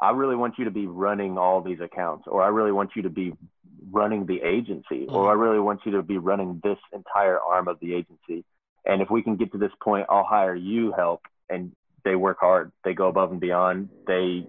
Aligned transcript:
I 0.00 0.10
really 0.10 0.36
want 0.36 0.54
you 0.58 0.64
to 0.64 0.70
be 0.70 0.86
running 0.86 1.38
all 1.38 1.60
these 1.60 1.80
accounts, 1.80 2.24
or 2.26 2.42
I 2.42 2.48
really 2.48 2.72
want 2.72 2.90
you 2.94 3.02
to 3.02 3.10
be 3.10 3.32
running 3.90 4.26
the 4.26 4.40
agency, 4.42 5.06
mm-hmm. 5.06 5.14
or 5.14 5.30
I 5.30 5.34
really 5.34 5.60
want 5.60 5.80
you 5.84 5.92
to 5.92 6.02
be 6.02 6.18
running 6.18 6.60
this 6.62 6.78
entire 6.92 7.38
arm 7.40 7.68
of 7.68 7.78
the 7.80 7.94
agency. 7.94 8.44
And 8.84 9.02
if 9.02 9.10
we 9.10 9.22
can 9.22 9.36
get 9.36 9.52
to 9.52 9.58
this 9.58 9.72
point, 9.82 10.06
I'll 10.08 10.24
hire 10.24 10.54
you 10.54 10.92
help 10.96 11.22
and 11.50 11.72
they 12.04 12.14
work 12.14 12.38
hard. 12.40 12.72
They 12.84 12.94
go 12.94 13.08
above 13.08 13.32
and 13.32 13.40
beyond. 13.40 13.88
They 14.06 14.46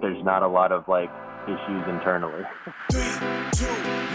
there's 0.00 0.24
not 0.24 0.42
a 0.42 0.48
lot 0.48 0.72
of 0.72 0.86
like 0.86 1.10
issues 1.46 1.84
internally. 1.88 2.44
Three, 2.92 3.02
two, 3.52 3.66
one, 3.66 4.04
go. 4.04 4.09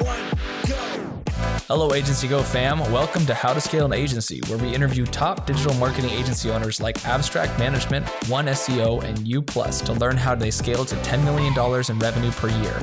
Hello, 1.68 1.96
Agency 1.96 2.28
Go 2.28 2.44
fam. 2.44 2.78
Welcome 2.92 3.26
to 3.26 3.34
How 3.34 3.52
to 3.52 3.60
Scale 3.60 3.86
an 3.86 3.94
Agency, 3.94 4.40
where 4.46 4.60
we 4.60 4.76
interview 4.76 5.04
top 5.04 5.48
digital 5.48 5.74
marketing 5.74 6.12
agency 6.12 6.52
owners 6.52 6.80
like 6.80 7.04
Abstract 7.08 7.58
Management, 7.58 8.08
One 8.30 8.46
SEO, 8.46 9.04
and 9.04 9.28
U 9.28 9.42
Plus 9.42 9.82
to 9.82 9.94
learn 9.94 10.16
how 10.16 10.36
they 10.36 10.52
scale 10.52 10.86
to 10.86 10.96
$10 10.98 11.24
million 11.24 11.54
in 11.90 11.98
revenue 11.98 12.30
per 12.30 12.50
year. 12.50 12.80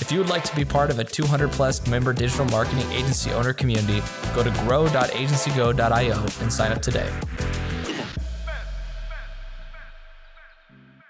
If 0.00 0.10
you 0.10 0.18
would 0.18 0.30
like 0.30 0.42
to 0.42 0.56
be 0.56 0.64
part 0.64 0.90
of 0.90 0.98
a 0.98 1.04
200 1.04 1.52
plus 1.52 1.86
member 1.86 2.12
digital 2.12 2.46
marketing 2.46 2.90
agency 2.90 3.30
owner 3.30 3.52
community, 3.52 4.02
go 4.34 4.42
to 4.42 4.50
grow.agencygo.io 4.64 6.26
and 6.40 6.52
sign 6.52 6.72
up 6.72 6.82
today. 6.82 7.12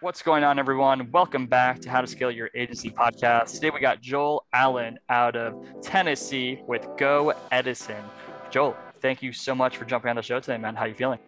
What's 0.04 0.20
going 0.20 0.44
on, 0.44 0.58
everyone? 0.58 1.10
Welcome 1.12 1.46
back 1.46 1.80
to 1.80 1.88
How 1.88 2.02
to 2.02 2.06
Scale 2.06 2.30
Your 2.30 2.50
Agency 2.54 2.90
podcast. 2.90 3.54
Today 3.54 3.70
we 3.70 3.80
got 3.80 4.02
Joel 4.02 4.44
Allen 4.52 4.98
out 5.08 5.34
of 5.34 5.54
Tennessee 5.80 6.60
with 6.66 6.86
Go 6.98 7.32
Edison. 7.50 8.04
Joel, 8.50 8.76
thank 9.00 9.22
you 9.22 9.32
so 9.32 9.54
much 9.54 9.78
for 9.78 9.86
jumping 9.86 10.10
on 10.10 10.16
the 10.16 10.22
show 10.22 10.40
today, 10.40 10.58
man. 10.58 10.74
How 10.74 10.82
are 10.82 10.88
you 10.88 10.94
feeling? 10.94 11.20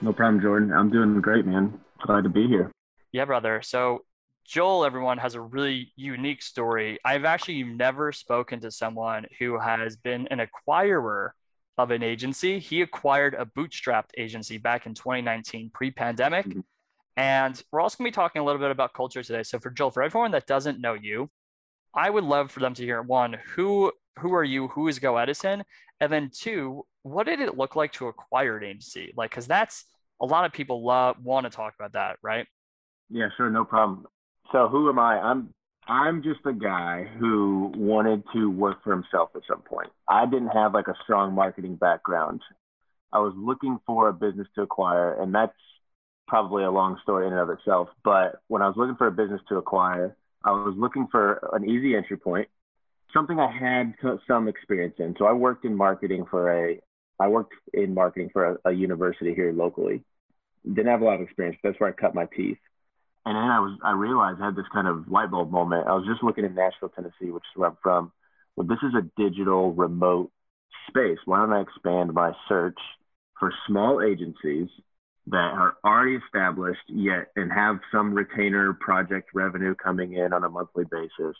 No 0.00 0.14
problem, 0.14 0.40
Jordan. 0.40 0.72
I'm 0.72 0.88
doing 0.88 1.20
great, 1.20 1.44
man. 1.44 1.78
Glad 2.00 2.24
to 2.24 2.30
be 2.30 2.46
here. 2.46 2.72
Yeah, 3.12 3.26
brother. 3.26 3.60
So 3.60 4.06
Joel, 4.46 4.86
everyone, 4.86 5.18
has 5.18 5.34
a 5.34 5.42
really 5.42 5.92
unique 5.94 6.40
story. 6.40 6.98
I've 7.04 7.26
actually 7.26 7.62
never 7.62 8.12
spoken 8.12 8.58
to 8.60 8.70
someone 8.70 9.26
who 9.38 9.58
has 9.58 9.98
been 9.98 10.26
an 10.28 10.40
acquirer 10.40 11.32
of 11.76 11.90
an 11.90 12.02
agency. 12.02 12.58
He 12.58 12.80
acquired 12.80 13.34
a 13.34 13.44
bootstrapped 13.44 14.12
agency 14.16 14.56
back 14.56 14.86
in 14.86 14.94
2019, 14.94 15.72
pre 15.74 15.90
pandemic. 15.90 16.46
Mm-hmm 16.46 16.60
and 17.18 17.60
we're 17.72 17.80
also 17.80 17.98
going 17.98 18.10
to 18.10 18.12
be 18.12 18.14
talking 18.14 18.40
a 18.40 18.44
little 18.44 18.60
bit 18.60 18.70
about 18.70 18.94
culture 18.94 19.24
today. 19.24 19.42
So 19.42 19.58
for 19.58 19.70
Joel, 19.70 19.90
for 19.90 20.04
everyone 20.04 20.30
that 20.30 20.46
doesn't 20.46 20.80
know 20.80 20.94
you, 20.94 21.28
I 21.92 22.08
would 22.08 22.22
love 22.22 22.52
for 22.52 22.60
them 22.60 22.74
to 22.74 22.84
hear 22.84 23.02
one, 23.02 23.36
who 23.56 23.90
who 24.20 24.32
are 24.34 24.44
you? 24.44 24.68
Who 24.68 24.86
is 24.86 25.00
Go 25.00 25.16
Edison? 25.16 25.64
And 26.00 26.12
then 26.12 26.30
two, 26.32 26.86
what 27.02 27.26
did 27.26 27.40
it 27.40 27.58
look 27.58 27.74
like 27.74 27.92
to 27.94 28.06
acquire 28.06 28.56
an 28.56 28.64
agency? 28.64 29.12
Like, 29.16 29.30
because 29.30 29.48
that's 29.48 29.84
a 30.20 30.26
lot 30.26 30.44
of 30.44 30.52
people 30.52 30.84
love 30.84 31.16
want 31.22 31.44
to 31.44 31.50
talk 31.50 31.74
about 31.76 31.92
that, 31.94 32.18
right? 32.22 32.46
Yeah, 33.10 33.28
sure, 33.36 33.50
no 33.50 33.64
problem. 33.64 34.06
So 34.52 34.68
who 34.68 34.88
am 34.88 35.00
I? 35.00 35.18
I'm 35.18 35.52
I'm 35.88 36.22
just 36.22 36.40
a 36.46 36.52
guy 36.52 37.08
who 37.18 37.72
wanted 37.76 38.22
to 38.32 38.48
work 38.48 38.84
for 38.84 38.92
himself 38.92 39.30
at 39.34 39.42
some 39.48 39.62
point. 39.62 39.88
I 40.08 40.24
didn't 40.24 40.50
have 40.50 40.72
like 40.72 40.86
a 40.86 40.94
strong 41.02 41.34
marketing 41.34 41.74
background. 41.74 42.42
I 43.12 43.18
was 43.18 43.32
looking 43.36 43.80
for 43.86 44.08
a 44.08 44.12
business 44.12 44.46
to 44.54 44.62
acquire, 44.62 45.20
and 45.20 45.34
that's 45.34 45.52
probably 46.28 46.64
a 46.64 46.70
long 46.70 46.98
story 47.02 47.26
in 47.26 47.32
and 47.32 47.40
of 47.40 47.50
itself. 47.50 47.88
But 48.04 48.40
when 48.48 48.62
I 48.62 48.68
was 48.68 48.76
looking 48.76 48.96
for 48.96 49.08
a 49.08 49.12
business 49.12 49.40
to 49.48 49.56
acquire, 49.56 50.16
I 50.44 50.52
was 50.52 50.74
looking 50.76 51.08
for 51.10 51.48
an 51.52 51.68
easy 51.68 51.96
entry 51.96 52.16
point, 52.16 52.48
something 53.12 53.40
I 53.40 53.50
had 53.50 53.94
some 54.28 54.46
experience 54.46 54.94
in. 54.98 55.16
So 55.18 55.24
I 55.26 55.32
worked 55.32 55.64
in 55.64 55.74
marketing 55.74 56.26
for 56.30 56.52
a, 56.52 56.80
I 57.18 57.28
worked 57.28 57.54
in 57.72 57.94
marketing 57.94 58.30
for 58.32 58.58
a, 58.64 58.70
a 58.70 58.72
university 58.72 59.34
here 59.34 59.52
locally. 59.52 60.04
Didn't 60.64 60.86
have 60.86 61.00
a 61.00 61.04
lot 61.04 61.14
of 61.16 61.22
experience. 61.22 61.58
But 61.62 61.70
that's 61.70 61.80
where 61.80 61.90
I 61.90 61.92
cut 61.92 62.14
my 62.14 62.26
teeth. 62.36 62.58
And 63.24 63.34
then 63.36 63.42
I 63.42 63.58
was, 63.58 63.78
I 63.82 63.92
realized 63.92 64.40
I 64.40 64.46
had 64.46 64.56
this 64.56 64.64
kind 64.72 64.86
of 64.86 65.08
light 65.08 65.30
bulb 65.30 65.50
moment. 65.50 65.86
I 65.86 65.94
was 65.94 66.06
just 66.06 66.22
looking 66.22 66.44
in 66.44 66.54
Nashville, 66.54 66.90
Tennessee, 66.90 67.30
which 67.30 67.42
is 67.42 67.56
where 67.56 67.70
I'm 67.70 67.76
from. 67.82 68.12
Well, 68.56 68.66
this 68.66 68.78
is 68.82 68.94
a 68.94 69.10
digital 69.20 69.72
remote 69.72 70.30
space. 70.88 71.18
Why 71.24 71.38
don't 71.38 71.52
I 71.52 71.60
expand 71.60 72.12
my 72.12 72.32
search 72.48 72.78
for 73.38 73.52
small 73.66 74.02
agencies 74.02 74.68
that 75.30 75.52
are 75.54 75.76
already 75.84 76.16
established 76.16 76.80
yet 76.88 77.28
and 77.36 77.52
have 77.52 77.80
some 77.92 78.14
retainer 78.14 78.72
project 78.72 79.30
revenue 79.34 79.74
coming 79.74 80.14
in 80.14 80.32
on 80.32 80.44
a 80.44 80.48
monthly 80.48 80.84
basis. 80.90 81.36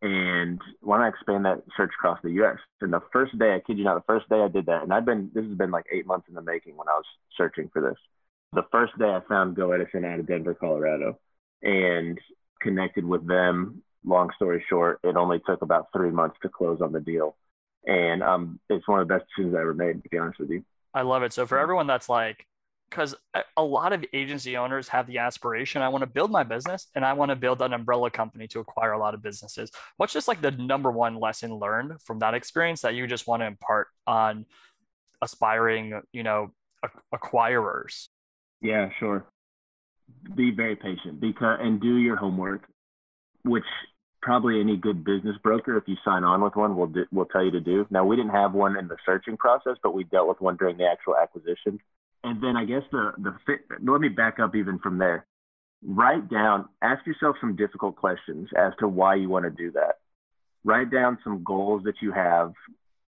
And 0.00 0.60
why 0.80 0.98
not 0.98 1.08
expand 1.08 1.44
that 1.44 1.62
search 1.76 1.90
across 1.98 2.20
the 2.22 2.30
US? 2.42 2.58
And 2.80 2.92
the 2.92 3.02
first 3.12 3.36
day, 3.38 3.54
I 3.54 3.60
kid 3.60 3.78
you 3.78 3.84
not, 3.84 3.94
the 3.94 4.12
first 4.12 4.28
day 4.28 4.40
I 4.40 4.48
did 4.48 4.66
that, 4.66 4.82
and 4.82 4.92
I've 4.92 5.04
been, 5.04 5.30
this 5.34 5.44
has 5.44 5.56
been 5.56 5.70
like 5.70 5.86
eight 5.92 6.06
months 6.06 6.28
in 6.28 6.34
the 6.34 6.42
making 6.42 6.76
when 6.76 6.88
I 6.88 6.92
was 6.92 7.04
searching 7.36 7.68
for 7.72 7.82
this. 7.82 7.98
The 8.52 8.66
first 8.70 8.96
day 8.98 9.06
I 9.06 9.20
found 9.28 9.56
Go 9.56 9.72
Edison 9.72 10.04
out 10.04 10.20
of 10.20 10.26
Denver, 10.26 10.54
Colorado, 10.54 11.18
and 11.62 12.18
connected 12.62 13.04
with 13.04 13.26
them. 13.26 13.82
Long 14.04 14.30
story 14.36 14.64
short, 14.68 15.00
it 15.02 15.16
only 15.16 15.40
took 15.46 15.62
about 15.62 15.88
three 15.92 16.10
months 16.10 16.36
to 16.42 16.48
close 16.48 16.80
on 16.80 16.92
the 16.92 17.00
deal. 17.00 17.36
And 17.84 18.22
um, 18.22 18.60
it's 18.70 18.86
one 18.86 19.00
of 19.00 19.08
the 19.08 19.14
best 19.14 19.26
decisions 19.28 19.56
I 19.56 19.60
ever 19.60 19.74
made, 19.74 20.02
to 20.02 20.08
be 20.08 20.18
honest 20.18 20.38
with 20.38 20.50
you. 20.50 20.64
I 20.94 21.02
love 21.02 21.22
it. 21.22 21.32
So 21.32 21.46
for 21.46 21.58
everyone 21.58 21.86
that's 21.86 22.08
like, 22.08 22.46
because 22.90 23.14
a 23.56 23.62
lot 23.62 23.92
of 23.92 24.04
agency 24.12 24.56
owners 24.56 24.88
have 24.88 25.06
the 25.06 25.18
aspiration 25.18 25.82
i 25.82 25.88
want 25.88 26.02
to 26.02 26.06
build 26.06 26.30
my 26.30 26.42
business 26.42 26.88
and 26.94 27.04
i 27.04 27.12
want 27.12 27.30
to 27.30 27.36
build 27.36 27.60
an 27.60 27.72
umbrella 27.72 28.10
company 28.10 28.48
to 28.48 28.60
acquire 28.60 28.92
a 28.92 28.98
lot 28.98 29.14
of 29.14 29.22
businesses. 29.22 29.70
What's 29.96 30.12
just 30.12 30.28
like 30.28 30.40
the 30.40 30.50
number 30.50 30.90
one 30.90 31.16
lesson 31.16 31.54
learned 31.54 32.00
from 32.02 32.18
that 32.20 32.34
experience 32.34 32.82
that 32.82 32.94
you 32.94 33.06
just 33.06 33.26
want 33.26 33.42
to 33.42 33.46
impart 33.46 33.88
on 34.06 34.46
aspiring 35.22 36.00
you 36.12 36.22
know 36.22 36.52
acquirers? 37.14 38.08
Yeah 38.60 38.90
sure. 38.98 39.24
Be 40.34 40.50
very 40.50 40.76
patient. 40.76 41.20
Because 41.20 41.58
and 41.60 41.80
do 41.80 41.96
your 41.96 42.16
homework 42.16 42.62
which 43.44 43.64
probably 44.20 44.60
any 44.60 44.76
good 44.76 45.04
business 45.04 45.36
broker 45.42 45.76
if 45.76 45.84
you 45.86 45.96
sign 46.04 46.24
on 46.24 46.42
with 46.42 46.56
one 46.56 46.76
will 46.76 46.88
do, 46.88 47.04
will 47.12 47.24
tell 47.26 47.44
you 47.44 47.52
to 47.52 47.60
do. 47.60 47.86
Now 47.90 48.04
we 48.04 48.16
didn't 48.16 48.32
have 48.32 48.52
one 48.52 48.76
in 48.76 48.88
the 48.88 48.96
searching 49.06 49.36
process 49.36 49.76
but 49.82 49.94
we 49.94 50.04
dealt 50.04 50.28
with 50.28 50.40
one 50.40 50.56
during 50.56 50.76
the 50.76 50.86
actual 50.86 51.16
acquisition 51.16 51.78
and 52.24 52.42
then 52.42 52.56
I 52.56 52.64
guess 52.64 52.82
the 52.90 53.12
the 53.18 53.36
fit, 53.46 53.60
let 53.82 54.00
me 54.00 54.08
back 54.08 54.38
up 54.38 54.54
even 54.54 54.78
from 54.78 54.98
there. 54.98 55.26
Write 55.84 56.28
down, 56.28 56.68
ask 56.82 57.06
yourself 57.06 57.36
some 57.40 57.54
difficult 57.54 57.96
questions 57.96 58.48
as 58.56 58.72
to 58.80 58.88
why 58.88 59.14
you 59.14 59.28
want 59.28 59.44
to 59.44 59.50
do 59.50 59.70
that. 59.72 59.96
Write 60.64 60.90
down 60.90 61.18
some 61.22 61.44
goals 61.44 61.84
that 61.84 61.94
you 62.02 62.12
have. 62.12 62.52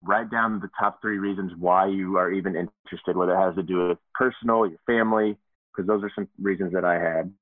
Write 0.02 0.30
down 0.30 0.60
the 0.60 0.70
top 0.78 1.00
three 1.02 1.18
reasons 1.18 1.52
why 1.58 1.86
you 1.88 2.16
are 2.16 2.30
even 2.30 2.54
interested, 2.54 3.16
whether 3.16 3.34
it 3.34 3.44
has 3.44 3.56
to 3.56 3.62
do 3.62 3.88
with 3.88 3.98
personal, 4.14 4.66
your 4.66 4.78
family, 4.86 5.36
because 5.70 5.86
those 5.86 6.02
are 6.04 6.12
some 6.14 6.28
reasons 6.40 6.72
that 6.72 6.84
I 6.84 6.94
had. 6.94 7.32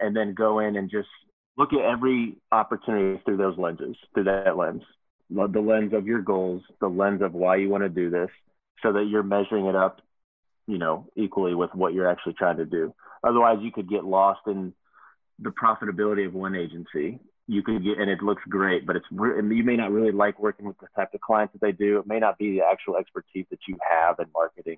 And 0.00 0.16
then 0.16 0.34
go 0.34 0.60
in 0.60 0.76
and 0.76 0.90
just 0.90 1.08
look 1.56 1.72
at 1.72 1.80
every 1.80 2.36
opportunity 2.50 3.20
through 3.24 3.36
those 3.36 3.58
lenses, 3.58 3.96
through 4.14 4.24
that 4.24 4.56
lens, 4.56 4.82
the 5.28 5.60
lens 5.60 5.92
of 5.92 6.06
your 6.06 6.22
goals, 6.22 6.62
the 6.80 6.88
lens 6.88 7.20
of 7.20 7.34
why 7.34 7.56
you 7.56 7.68
want 7.68 7.84
to 7.84 7.88
do 7.88 8.10
this, 8.10 8.30
so 8.82 8.92
that 8.92 9.08
you're 9.10 9.22
measuring 9.22 9.66
it 9.66 9.76
up 9.76 10.00
you 10.68 10.78
know, 10.78 11.08
equally 11.16 11.54
with 11.54 11.74
what 11.74 11.94
you're 11.94 12.08
actually 12.08 12.34
trying 12.34 12.58
to 12.58 12.66
do. 12.66 12.94
Otherwise, 13.24 13.58
you 13.62 13.72
could 13.72 13.88
get 13.88 14.04
lost 14.04 14.42
in 14.46 14.72
the 15.40 15.50
profitability 15.50 16.26
of 16.26 16.34
one 16.34 16.54
agency. 16.54 17.18
You 17.48 17.62
could 17.62 17.82
get, 17.82 17.98
and 17.98 18.10
it 18.10 18.22
looks 18.22 18.42
great, 18.48 18.86
but 18.86 18.94
it's 18.94 19.06
you 19.10 19.64
may 19.64 19.76
not 19.76 19.90
really 19.90 20.12
like 20.12 20.38
working 20.38 20.66
with 20.66 20.78
the 20.78 20.86
type 20.94 21.14
of 21.14 21.20
clients 21.22 21.54
that 21.54 21.62
they 21.62 21.72
do. 21.72 21.98
It 21.98 22.06
may 22.06 22.18
not 22.18 22.36
be 22.36 22.52
the 22.52 22.64
actual 22.70 22.98
expertise 22.98 23.46
that 23.50 23.60
you 23.66 23.78
have 23.90 24.16
in 24.18 24.26
marketing, 24.34 24.76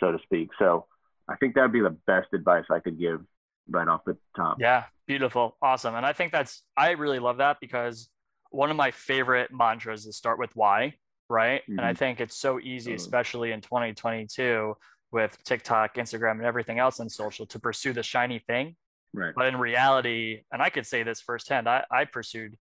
so 0.00 0.10
to 0.10 0.18
speak. 0.24 0.48
So, 0.58 0.86
I 1.28 1.36
think 1.36 1.54
that 1.54 1.60
would 1.60 1.72
be 1.72 1.82
the 1.82 1.96
best 2.06 2.28
advice 2.32 2.64
I 2.70 2.80
could 2.80 2.98
give 2.98 3.20
right 3.68 3.86
off 3.86 4.00
the 4.06 4.16
top. 4.34 4.56
Yeah, 4.58 4.84
beautiful, 5.06 5.58
awesome, 5.60 5.94
and 5.94 6.06
I 6.06 6.14
think 6.14 6.32
that's 6.32 6.62
I 6.74 6.92
really 6.92 7.18
love 7.18 7.36
that 7.36 7.58
because 7.60 8.08
one 8.50 8.70
of 8.70 8.78
my 8.78 8.90
favorite 8.90 9.50
mantras 9.52 10.06
is 10.06 10.16
start 10.16 10.38
with 10.38 10.56
why, 10.56 10.94
right? 11.28 11.60
Mm-hmm. 11.62 11.72
And 11.72 11.80
I 11.82 11.90
mm-hmm. 11.90 11.98
think 11.98 12.20
it's 12.22 12.36
so 12.36 12.58
easy, 12.58 12.94
especially 12.94 13.52
in 13.52 13.60
2022 13.60 14.74
with 15.10 15.36
TikTok, 15.44 15.94
Instagram, 15.94 16.32
and 16.32 16.44
everything 16.44 16.78
else 16.78 17.00
on 17.00 17.08
social 17.08 17.46
to 17.46 17.58
pursue 17.58 17.92
the 17.92 18.02
shiny 18.02 18.38
thing. 18.38 18.76
Right. 19.14 19.32
But 19.34 19.46
in 19.46 19.56
reality, 19.56 20.42
and 20.52 20.62
I 20.62 20.68
could 20.68 20.86
say 20.86 21.02
this 21.02 21.20
firsthand, 21.20 21.68
I, 21.68 21.84
I 21.90 22.04
pursued 22.04 22.56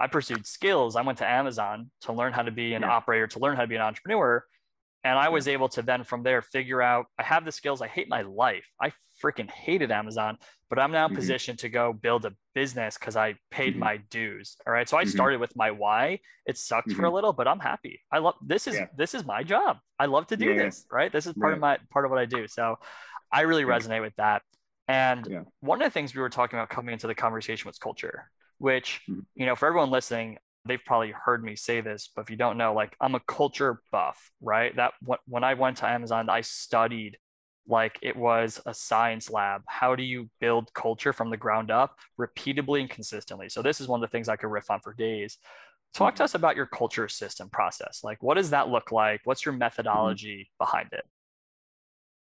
I 0.00 0.06
pursued 0.06 0.46
skills. 0.46 0.96
I 0.96 1.02
went 1.02 1.18
to 1.18 1.28
Amazon 1.28 1.90
to 2.02 2.14
learn 2.14 2.32
how 2.32 2.42
to 2.42 2.50
be 2.50 2.72
an 2.72 2.82
yeah. 2.82 2.90
operator, 2.90 3.26
to 3.26 3.38
learn 3.38 3.56
how 3.56 3.62
to 3.62 3.68
be 3.68 3.74
an 3.74 3.82
entrepreneur. 3.82 4.42
And 5.02 5.18
I 5.18 5.30
was 5.30 5.48
able 5.48 5.68
to 5.70 5.82
then 5.82 6.04
from 6.04 6.22
there 6.22 6.42
figure 6.42 6.82
out 6.82 7.06
I 7.18 7.22
have 7.22 7.44
the 7.44 7.52
skills. 7.52 7.80
I 7.80 7.88
hate 7.88 8.08
my 8.08 8.22
life. 8.22 8.66
I 8.80 8.92
freaking 9.22 9.50
hated 9.50 9.90
Amazon, 9.90 10.36
but 10.68 10.78
I'm 10.78 10.92
now 10.92 11.06
mm-hmm. 11.06 11.16
positioned 11.16 11.58
to 11.60 11.68
go 11.68 11.92
build 11.92 12.24
a 12.26 12.32
business 12.54 12.98
because 12.98 13.16
I 13.16 13.36
paid 13.50 13.72
mm-hmm. 13.72 13.80
my 13.80 13.96
dues. 14.10 14.56
All 14.66 14.72
right. 14.72 14.88
So 14.88 14.98
I 14.98 15.02
mm-hmm. 15.02 15.10
started 15.10 15.40
with 15.40 15.56
my 15.56 15.70
why. 15.70 16.20
It 16.46 16.58
sucked 16.58 16.92
for 16.92 17.02
a 17.02 17.04
mm-hmm. 17.06 17.14
little, 17.14 17.32
but 17.32 17.48
I'm 17.48 17.60
happy. 17.60 18.00
I 18.12 18.18
love 18.18 18.34
this 18.44 18.66
is 18.66 18.74
yeah. 18.74 18.86
this 18.96 19.14
is 19.14 19.24
my 19.24 19.42
job. 19.42 19.78
I 19.98 20.06
love 20.06 20.26
to 20.28 20.36
do 20.36 20.52
yeah. 20.52 20.64
this. 20.64 20.86
Right. 20.90 21.10
This 21.12 21.26
is 21.26 21.34
part 21.34 21.54
of 21.54 21.60
my 21.60 21.78
part 21.90 22.04
of 22.04 22.10
what 22.10 22.20
I 22.20 22.26
do. 22.26 22.46
So 22.46 22.76
I 23.32 23.42
really 23.42 23.64
resonate 23.64 24.02
with 24.02 24.16
that. 24.16 24.42
And 24.88 25.46
one 25.60 25.80
of 25.80 25.86
the 25.86 25.92
things 25.92 26.14
we 26.14 26.20
were 26.20 26.30
talking 26.30 26.58
about 26.58 26.68
coming 26.68 26.92
into 26.92 27.06
the 27.06 27.14
conversation 27.14 27.68
was 27.68 27.78
culture, 27.78 28.28
which, 28.58 29.00
mm-hmm. 29.08 29.20
you 29.36 29.46
know, 29.46 29.54
for 29.54 29.66
everyone 29.68 29.90
listening, 29.90 30.38
they've 30.66 30.84
probably 30.84 31.12
heard 31.12 31.42
me 31.42 31.56
say 31.56 31.80
this, 31.80 32.10
but 32.14 32.22
if 32.22 32.30
you 32.30 32.36
don't 32.36 32.58
know, 32.58 32.74
like 32.74 32.94
I'm 33.00 33.14
a 33.14 33.20
culture 33.20 33.80
buff, 33.90 34.30
right? 34.40 34.74
That 34.76 34.92
when 35.26 35.44
I 35.44 35.54
went 35.54 35.78
to 35.78 35.86
Amazon, 35.86 36.28
I 36.28 36.42
studied 36.42 37.16
like 37.66 37.98
it 38.02 38.16
was 38.16 38.60
a 38.66 38.74
science 38.74 39.30
lab. 39.30 39.62
How 39.66 39.94
do 39.94 40.02
you 40.02 40.28
build 40.40 40.72
culture 40.74 41.12
from 41.12 41.30
the 41.30 41.36
ground 41.36 41.70
up 41.70 41.96
repeatably 42.18 42.80
and 42.80 42.90
consistently? 42.90 43.48
So 43.48 43.62
this 43.62 43.80
is 43.80 43.88
one 43.88 44.02
of 44.02 44.08
the 44.08 44.12
things 44.12 44.28
I 44.28 44.36
could 44.36 44.50
riff 44.50 44.70
on 44.70 44.80
for 44.80 44.92
days. 44.92 45.38
Talk 45.94 46.16
to 46.16 46.24
us 46.24 46.34
about 46.34 46.56
your 46.56 46.66
culture 46.66 47.08
system 47.08 47.48
process. 47.50 48.00
Like 48.04 48.22
what 48.22 48.34
does 48.34 48.50
that 48.50 48.68
look 48.68 48.92
like? 48.92 49.20
What's 49.24 49.44
your 49.44 49.54
methodology 49.54 50.48
mm-hmm. 50.48 50.64
behind 50.64 50.88
it? 50.92 51.04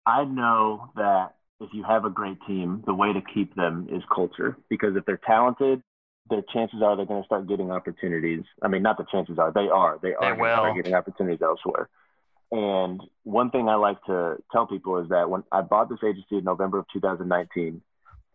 I 0.06 0.24
know 0.24 0.92
that 0.96 1.34
if 1.60 1.70
you 1.74 1.84
have 1.84 2.06
a 2.06 2.10
great 2.10 2.38
team, 2.48 2.84
the 2.86 2.94
way 2.94 3.12
to 3.14 3.22
keep 3.34 3.56
them 3.56 3.88
is 3.92 4.04
culture 4.14 4.58
because 4.70 4.96
if 4.96 5.06
they're 5.06 5.20
talented, 5.26 5.82
the 6.30 6.44
chances 6.54 6.82
are 6.82 6.96
they're 6.96 7.06
going 7.06 7.22
to 7.22 7.26
start 7.26 7.48
getting 7.48 7.72
opportunities. 7.72 8.44
I 8.62 8.68
mean, 8.68 8.82
not 8.82 8.98
the 8.98 9.06
chances 9.12 9.38
are, 9.40 9.52
they 9.52 9.68
are. 9.68 10.00
They 10.02 10.14
are 10.14 10.36
they 10.36 10.42
will. 10.42 10.74
getting 10.76 10.94
opportunities 10.94 11.42
elsewhere. 11.42 11.90
And 12.52 13.02
one 13.24 13.52
thing 13.52 13.68
I 13.68 13.76
like 13.76 14.02
to 14.06 14.38
tell 14.52 14.68
people 14.68 14.98
is 15.00 15.10
that 15.10 15.30
when 15.30 15.44
I 15.52 15.62
bought 15.62 15.90
this 15.90 16.00
agency 16.04 16.38
in 16.38 16.44
November 16.44 16.80
of 16.80 16.86
2019, 16.94 17.82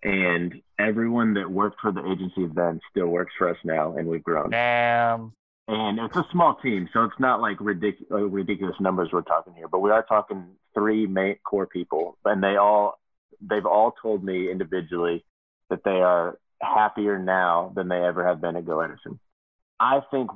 and 0.02 0.54
everyone 0.78 1.34
that 1.34 1.50
worked 1.50 1.80
for 1.80 1.92
the 1.92 2.04
agency 2.10 2.46
then 2.52 2.80
still 2.90 3.06
works 3.06 3.32
for 3.38 3.48
us 3.48 3.56
now, 3.64 3.96
and 3.96 4.08
we've 4.08 4.22
grown. 4.22 4.50
Damn. 4.50 5.32
And 5.68 5.98
it's 6.00 6.16
a 6.16 6.26
small 6.32 6.56
team, 6.56 6.88
so 6.92 7.04
it's 7.04 7.18
not 7.20 7.40
like 7.40 7.56
ridiculous, 7.60 8.30
ridiculous 8.30 8.76
numbers 8.80 9.10
we're 9.12 9.22
talking 9.22 9.54
here, 9.54 9.68
but 9.68 9.78
we 9.78 9.90
are 9.90 10.02
talking 10.02 10.44
three 10.74 11.06
main 11.06 11.36
core 11.44 11.68
people, 11.68 12.18
and 12.24 12.42
they 12.42 12.56
all, 12.56 12.98
they've 13.40 13.64
all 13.64 13.94
told 14.02 14.24
me 14.24 14.50
individually 14.50 15.24
that 15.70 15.84
they 15.84 16.02
are 16.02 16.38
happier 16.62 17.18
now 17.18 17.72
than 17.74 17.88
they 17.88 18.02
ever 18.02 18.26
have 18.26 18.40
been 18.40 18.56
at 18.56 18.64
Go 18.64 18.80
Edison. 18.80 19.18
I 19.80 20.00
think 20.10 20.30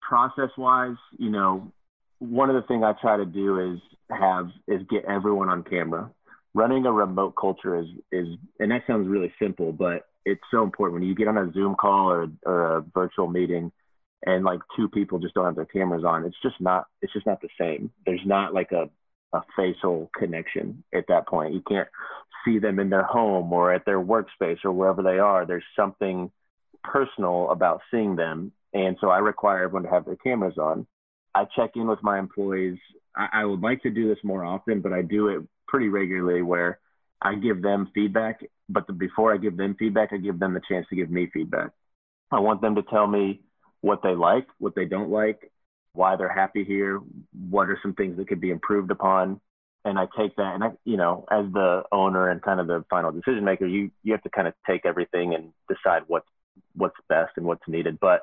process 0.00 0.50
wise, 0.56 0.96
you 1.18 1.30
know, 1.30 1.72
one 2.18 2.48
of 2.48 2.56
the 2.56 2.66
things 2.66 2.82
I 2.84 2.94
try 3.00 3.16
to 3.18 3.26
do 3.26 3.74
is 3.74 3.80
have 4.10 4.48
is 4.66 4.80
get 4.88 5.04
everyone 5.04 5.48
on 5.48 5.62
camera. 5.62 6.10
Running 6.54 6.86
a 6.86 6.92
remote 6.92 7.34
culture 7.38 7.78
is 7.78 7.86
is 8.10 8.28
and 8.58 8.70
that 8.70 8.82
sounds 8.86 9.08
really 9.08 9.32
simple, 9.40 9.72
but 9.72 10.06
it's 10.24 10.40
so 10.50 10.62
important 10.62 10.94
when 11.00 11.08
you 11.08 11.14
get 11.14 11.28
on 11.28 11.36
a 11.36 11.52
Zoom 11.52 11.74
call 11.74 12.10
or 12.10 12.28
or 12.44 12.76
a 12.78 12.80
virtual 12.94 13.28
meeting 13.28 13.70
and 14.24 14.44
like 14.44 14.60
two 14.76 14.88
people 14.88 15.18
just 15.18 15.34
don't 15.34 15.44
have 15.44 15.56
their 15.56 15.66
cameras 15.66 16.04
on. 16.04 16.24
It's 16.24 16.36
just 16.42 16.60
not 16.60 16.86
it's 17.02 17.12
just 17.12 17.26
not 17.26 17.42
the 17.42 17.48
same. 17.60 17.90
There's 18.06 18.24
not 18.24 18.54
like 18.54 18.72
a 18.72 18.88
a 19.32 19.40
facial 19.56 20.10
connection 20.16 20.84
at 20.94 21.06
that 21.08 21.26
point. 21.26 21.54
You 21.54 21.62
can't 21.66 21.88
see 22.44 22.58
them 22.58 22.78
in 22.78 22.90
their 22.90 23.04
home 23.04 23.52
or 23.52 23.72
at 23.72 23.84
their 23.84 24.00
workspace 24.00 24.58
or 24.64 24.72
wherever 24.72 25.02
they 25.02 25.18
are. 25.18 25.44
There's 25.44 25.64
something 25.74 26.30
personal 26.84 27.50
about 27.50 27.80
seeing 27.90 28.16
them. 28.16 28.52
And 28.72 28.96
so 29.00 29.08
I 29.08 29.18
require 29.18 29.64
everyone 29.64 29.84
to 29.84 29.90
have 29.90 30.04
their 30.04 30.16
cameras 30.16 30.58
on. 30.58 30.86
I 31.34 31.44
check 31.56 31.72
in 31.74 31.86
with 31.86 32.02
my 32.02 32.18
employees. 32.18 32.78
I, 33.16 33.28
I 33.32 33.44
would 33.44 33.60
like 33.60 33.82
to 33.82 33.90
do 33.90 34.08
this 34.08 34.22
more 34.22 34.44
often, 34.44 34.80
but 34.80 34.92
I 34.92 35.02
do 35.02 35.28
it 35.28 35.42
pretty 35.66 35.88
regularly 35.88 36.42
where 36.42 36.78
I 37.20 37.34
give 37.34 37.62
them 37.62 37.90
feedback. 37.94 38.40
But 38.68 38.86
the, 38.86 38.92
before 38.92 39.34
I 39.34 39.38
give 39.38 39.56
them 39.56 39.76
feedback, 39.78 40.12
I 40.12 40.18
give 40.18 40.38
them 40.38 40.54
the 40.54 40.62
chance 40.68 40.86
to 40.90 40.96
give 40.96 41.10
me 41.10 41.28
feedback. 41.32 41.70
I 42.30 42.40
want 42.40 42.60
them 42.60 42.74
to 42.76 42.82
tell 42.82 43.06
me 43.06 43.40
what 43.80 44.02
they 44.02 44.14
like, 44.14 44.46
what 44.58 44.74
they 44.74 44.84
don't 44.84 45.10
like, 45.10 45.50
why 45.96 46.16
they're 46.16 46.32
happy 46.32 46.64
here, 46.64 47.00
what 47.48 47.68
are 47.68 47.78
some 47.82 47.94
things 47.94 48.16
that 48.16 48.28
could 48.28 48.40
be 48.40 48.50
improved 48.50 48.90
upon. 48.90 49.40
And 49.84 49.98
I 49.98 50.06
take 50.18 50.34
that, 50.36 50.54
and 50.54 50.64
I, 50.64 50.70
you 50.84 50.96
know, 50.96 51.24
as 51.30 51.44
the 51.52 51.84
owner 51.92 52.28
and 52.28 52.42
kind 52.42 52.58
of 52.58 52.66
the 52.66 52.84
final 52.90 53.12
decision 53.12 53.44
maker, 53.44 53.66
you 53.66 53.90
you 54.02 54.12
have 54.12 54.22
to 54.22 54.30
kind 54.30 54.48
of 54.48 54.54
take 54.68 54.84
everything 54.84 55.34
and 55.34 55.52
decide 55.68 56.02
what's 56.08 56.26
what's 56.74 56.96
best 57.08 57.32
and 57.36 57.46
what's 57.46 57.62
needed. 57.68 57.98
But 58.00 58.22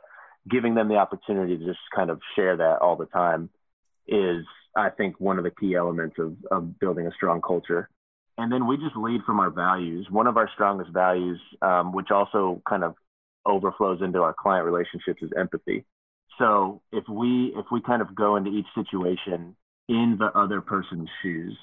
giving 0.50 0.75
them 0.75 0.90
the 0.90 0.96
opportunity 0.96 1.58
to 1.58 1.66
just 1.66 1.80
kind 1.96 2.10
of 2.10 2.20
share 2.36 2.58
that 2.58 2.80
all 2.81 2.96
the 2.98 3.06
time 3.06 3.50
is, 4.08 4.46
I 4.75 4.90
think, 4.90 5.20
one 5.20 5.38
of 5.38 5.46
the 5.46 5.52
key 5.52 5.75
elements 5.75 6.18
of, 6.20 6.36
of 6.52 6.80
building 6.80 7.08
a 7.08 7.12
strong 7.12 7.42
culture. 7.42 7.90
And 8.38 8.52
then 8.52 8.68
we 8.68 8.78
just 8.78 8.96
lead 8.96 9.22
from 9.25 9.40
our 9.40 9.52
values. 9.52 10.08
One 10.10 10.28
of 10.28 10.38
our 10.38 10.50
strongest 10.54 10.92
values, 10.92 11.40
um, 11.62 11.94
which 11.94 12.12
also 12.12 12.62
kind 12.68 12.84
of 12.84 12.96
overflows 13.46 14.02
into 14.02 14.22
our 14.22 14.34
client 14.34 14.66
relationships, 14.66 15.22
is 15.22 15.31
empathy. 15.38 15.86
So 16.39 16.81
if 16.91 17.03
we 17.09 17.53
if 17.56 17.65
we 17.71 17.81
kind 17.81 18.01
of 18.01 18.15
go 18.15 18.35
into 18.35 18.51
each 18.51 18.65
situation 18.75 19.56
in 19.89 20.18
the 20.19 20.27
other 20.38 20.62
person's 20.62 21.09
shoes, 21.21 21.57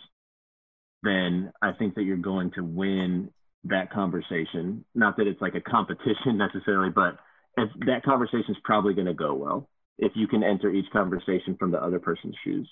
then 1.03 1.53
I 1.63 1.73
think 1.73 1.95
that 1.95 2.03
you're 2.03 2.17
going 2.17 2.53
to 2.53 2.63
win 2.63 3.31
that 3.65 3.93
conversation. 3.93 4.85
Not 4.95 5.17
that 5.17 5.27
it's 5.27 5.41
like 5.41 5.55
a 5.55 5.61
competition 5.61 6.37
necessarily, 6.37 6.91
but 6.91 7.19
if 7.57 7.69
that 7.87 8.03
conversation 8.05 8.51
is 8.51 8.57
probably 8.65 8.95
going 8.95 9.07
to 9.07 9.15
go 9.15 9.35
well 9.35 9.69
if 10.01 10.13
you 10.15 10.27
can 10.27 10.43
enter 10.43 10.71
each 10.71 10.91
conversation 10.93 11.57
from 11.59 11.71
the 11.71 11.83
other 11.83 12.01
person's 12.01 12.35
shoes. 12.43 12.69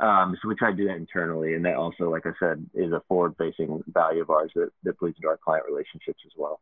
Um, 0.00 0.36
so 0.42 0.48
we 0.48 0.56
try 0.56 0.72
to 0.72 0.76
do 0.76 0.88
that 0.88 0.96
internally, 0.96 1.54
and 1.54 1.64
that 1.64 1.76
also, 1.76 2.10
like 2.10 2.26
I 2.26 2.32
said, 2.40 2.66
is 2.74 2.92
a 2.92 3.00
forward-facing 3.06 3.84
value 3.86 4.22
of 4.22 4.30
ours 4.30 4.50
that, 4.56 4.70
that 4.82 4.98
bleeds 4.98 5.16
into 5.18 5.28
our 5.28 5.38
client 5.42 5.66
relationships 5.68 6.20
as 6.26 6.32
well. 6.36 6.60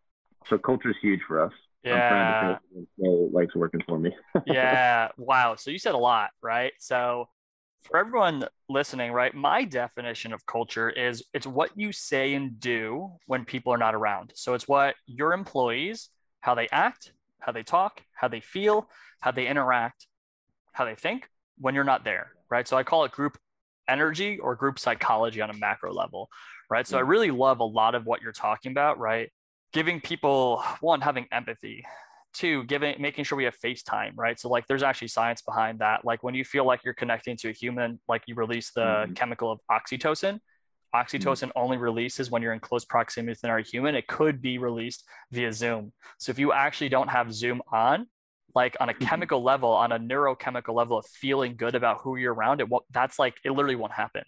So 0.49 0.59
culture 0.59 0.91
is 0.91 0.97
huge 1.01 1.21
for 1.27 1.45
us. 1.45 1.53
Yeah, 1.85 2.59
so 3.01 3.31
likes 3.33 3.57
working 3.57 3.83
for 3.89 3.99
me. 3.99 4.15
yeah, 4.47 5.09
wow. 5.17 5.57
So 5.57 5.71
you 5.71 5.79
said 5.79 5.95
a 5.95 5.99
lot, 5.99 6.31
right? 6.41 6.73
So 6.79 7.29
for 7.83 7.99
everyone 7.99 8.45
listening, 8.69 9.13
right, 9.13 9.35
my 9.35 9.65
definition 9.65 10.33
of 10.33 10.47
culture 10.47 10.91
is 10.91 11.25
it's 11.35 11.47
what 11.47 11.71
you 11.75 11.91
say 11.91 12.35
and 12.35 12.61
do 12.61 13.11
when 13.27 13.45
people 13.45 13.73
are 13.73 13.79
not 13.79 13.97
around. 13.97 14.33
So 14.37 14.55
it's 14.55 14.69
what 14.69 14.95
your 15.07 15.33
employees, 15.33 16.09
how 16.41 16.55
they 16.55 16.69
act, 16.71 17.13
how 17.41 17.51
they 17.51 17.65
talk, 17.65 18.03
how 18.15 18.29
they 18.29 18.41
feel, 18.41 18.89
how 19.19 19.33
they 19.33 19.49
interact, 19.49 20.07
how 20.73 20.85
they 20.85 20.95
think 20.95 21.29
when 21.59 21.75
you're 21.75 21.85
not 21.85 22.05
there, 22.05 22.33
right? 22.49 22.67
So 22.67 22.77
I 22.77 22.85
call 22.85 23.05
it 23.05 23.11
group 23.11 23.37
energy 23.89 24.39
or 24.39 24.55
group 24.55 24.79
psychology 24.79 25.41
on 25.41 25.51
a 25.51 25.55
macro 25.55 25.93
level, 25.93 26.29
right? 26.71 26.87
So 26.87 26.99
I 26.99 27.03
mm. 27.03 27.09
really 27.09 27.31
love 27.33 27.59
a 27.59 27.65
lot 27.65 27.97
of 27.97 28.07
what 28.07 28.23
you're 28.23 28.33
talking 28.33 28.71
about, 28.71 28.99
right? 28.99 29.31
Giving 29.73 30.01
people 30.01 30.63
one, 30.81 31.01
having 31.01 31.27
empathy, 31.33 31.85
two, 32.33 32.65
giving 32.65 33.01
making 33.01 33.25
sure 33.25 33.37
we 33.37 33.45
have 33.45 33.57
FaceTime, 33.59 34.13
right? 34.17 34.39
So 34.39 34.49
like 34.49 34.67
there's 34.67 34.83
actually 34.83 35.09
science 35.09 35.43
behind 35.43 35.79
that. 35.79 36.05
Like 36.05 36.23
when 36.23 36.35
you 36.35 36.45
feel 36.45 36.67
like 36.67 36.85
you're 36.85 36.95
connecting 36.95 37.37
to 37.39 37.49
a 37.49 37.53
human, 37.53 38.01
like 38.09 38.23
you 38.27 38.35
release 38.35 38.71
the 38.73 38.81
mm-hmm. 38.81 39.13
chemical 39.15 39.51
of 39.51 39.61
oxytocin, 39.71 40.41
Oxytocin 40.95 41.49
mm-hmm. 41.49 41.59
only 41.59 41.79
releases 41.79 42.31
when 42.31 42.43
you're 42.43 42.53
in 42.53 42.61
close 42.61 42.85
proximity 42.85 43.31
with 43.31 43.45
another 43.45 43.61
human. 43.61 43.95
It 43.95 44.07
could 44.07 44.43
be 44.43 44.59
released 44.59 45.05
via 45.31 45.53
Zoom. 45.53 45.93
So 46.19 46.31
if 46.31 46.39
you 46.39 46.53
actually 46.53 46.91
don't 46.91 47.09
have 47.09 47.33
Zoom 47.33 47.63
on, 47.73 48.07
like 48.55 48.77
on 48.79 48.91
a 48.91 48.93
mm-hmm. 48.93 49.05
chemical 49.05 49.43
level, 49.43 49.71
on 49.71 49.93
a 49.93 49.99
neurochemical 49.99 50.75
level 50.75 50.99
of 50.99 51.07
feeling 51.07 51.57
good 51.57 51.75
about 51.75 52.01
who 52.03 52.17
you're 52.17 52.35
around, 52.35 52.61
it 52.61 52.69
won't, 52.69 52.85
that's 52.91 53.19
like 53.19 53.35
it 53.45 53.53
literally 53.53 53.77
won't 53.77 53.93
happen. 53.93 54.23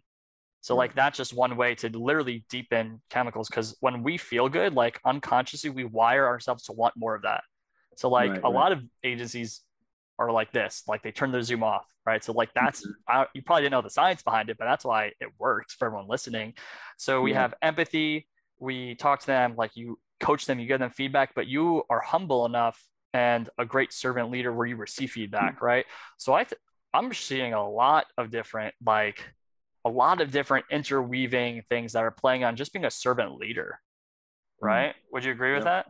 So 0.64 0.75
like 0.75 0.94
that's 0.94 1.19
just 1.19 1.34
one 1.34 1.58
way 1.58 1.75
to 1.75 1.90
literally 1.90 2.46
deepen 2.49 3.02
chemicals 3.11 3.49
because 3.49 3.76
when 3.81 4.02
we 4.02 4.16
feel 4.16 4.49
good, 4.49 4.72
like 4.72 4.99
unconsciously 5.05 5.69
we 5.69 5.84
wire 5.84 6.26
ourselves 6.26 6.64
to 6.64 6.72
want 6.72 6.94
more 6.96 7.14
of 7.14 7.20
that. 7.22 7.43
So 7.96 8.08
like 8.08 8.31
right, 8.31 8.38
a 8.38 8.43
right. 8.43 8.52
lot 8.52 8.72
of 8.72 8.82
agencies 9.03 9.60
are 10.19 10.32
like 10.32 10.53
this, 10.53 10.82
like 10.88 11.03
they 11.03 11.12
turn 11.12 11.32
their 11.32 11.43
Zoom 11.43 11.62
off 11.62 11.84
right? 12.06 12.22
So 12.22 12.32
like 12.32 12.50
that's 12.55 12.82
mm-hmm. 12.82 12.93
I, 13.08 13.27
you 13.34 13.43
probably 13.43 13.62
didn't 13.62 13.72
know 13.72 13.82
the 13.82 13.91
science 13.91 14.22
behind 14.22 14.50
it, 14.50 14.58
but 14.58 14.65
that's 14.65 14.84
why 14.84 15.12
it 15.20 15.29
works 15.38 15.74
for 15.74 15.86
everyone 15.86 16.08
listening. 16.08 16.55
So 16.96 17.20
we 17.20 17.32
yeah. 17.32 17.43
have 17.43 17.55
empathy. 17.62 18.29
We 18.58 18.94
talk 18.94 19.20
to 19.20 19.27
them 19.27 19.55
like 19.56 19.72
you 19.74 19.98
coach 20.20 20.46
them, 20.46 20.58
you 20.58 20.67
give 20.67 20.81
them 20.81 20.91
feedback, 20.91 21.34
but 21.34 21.46
you 21.46 21.82
are 21.91 22.00
humble 22.00 22.46
enough 22.46 22.82
and 23.12 23.48
a 23.58 23.65
great 23.65 23.93
servant 23.93 24.31
leader 24.31 24.53
where 24.53 24.67
you 24.67 24.77
receive 24.77 25.12
feedback, 25.12 25.56
mm-hmm. 25.56 25.65
right? 25.65 25.86
So 26.19 26.32
I 26.34 26.44
th- 26.44 26.60
I'm 26.93 27.12
seeing 27.12 27.55
a 27.55 27.69
lot 27.69 28.06
of 28.19 28.31
different 28.31 28.74
like 28.84 29.24
a 29.84 29.91
lot 29.91 30.20
of 30.20 30.31
different 30.31 30.67
interweaving 30.70 31.62
things 31.69 31.93
that 31.93 32.03
are 32.03 32.10
playing 32.10 32.44
on 32.44 32.56
just 32.56 32.72
being 32.72 32.84
a 32.84 32.91
servant 32.91 33.36
leader, 33.38 33.81
mm-hmm. 34.56 34.67
right? 34.67 34.91
Mm-hmm. 34.91 35.08
Would 35.12 35.24
you 35.24 35.32
agree 35.32 35.55
with 35.55 35.64
that? 35.64 35.86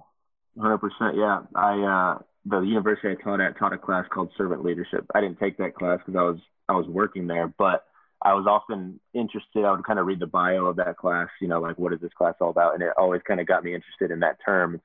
Hundred 0.58 0.78
percent. 0.78 1.16
Yeah, 1.16 1.40
I 1.54 1.80
uh, 1.80 2.22
the 2.46 2.60
university 2.60 3.08
I 3.08 3.22
taught 3.22 3.40
at 3.40 3.58
taught 3.58 3.72
a 3.72 3.78
class 3.78 4.06
called 4.12 4.30
servant 4.36 4.64
leadership. 4.64 5.04
I 5.14 5.20
didn't 5.20 5.38
take 5.38 5.56
that 5.58 5.74
class 5.74 5.98
because 6.04 6.18
I 6.18 6.22
was 6.22 6.38
I 6.68 6.72
was 6.74 6.86
working 6.86 7.26
there, 7.26 7.52
but 7.58 7.84
I 8.22 8.34
was 8.34 8.46
often 8.46 9.00
interested. 9.12 9.64
I 9.64 9.72
would 9.72 9.84
kind 9.84 9.98
of 9.98 10.06
read 10.06 10.20
the 10.20 10.26
bio 10.26 10.66
of 10.66 10.76
that 10.76 10.96
class, 10.96 11.28
you 11.40 11.48
know, 11.48 11.60
like 11.60 11.78
what 11.78 11.92
is 11.92 12.00
this 12.00 12.12
class 12.16 12.34
all 12.40 12.50
about, 12.50 12.74
and 12.74 12.82
it 12.82 12.92
always 12.96 13.20
kind 13.26 13.40
of 13.40 13.46
got 13.46 13.64
me 13.64 13.74
interested 13.74 14.10
in 14.10 14.20
that 14.20 14.38
term. 14.44 14.80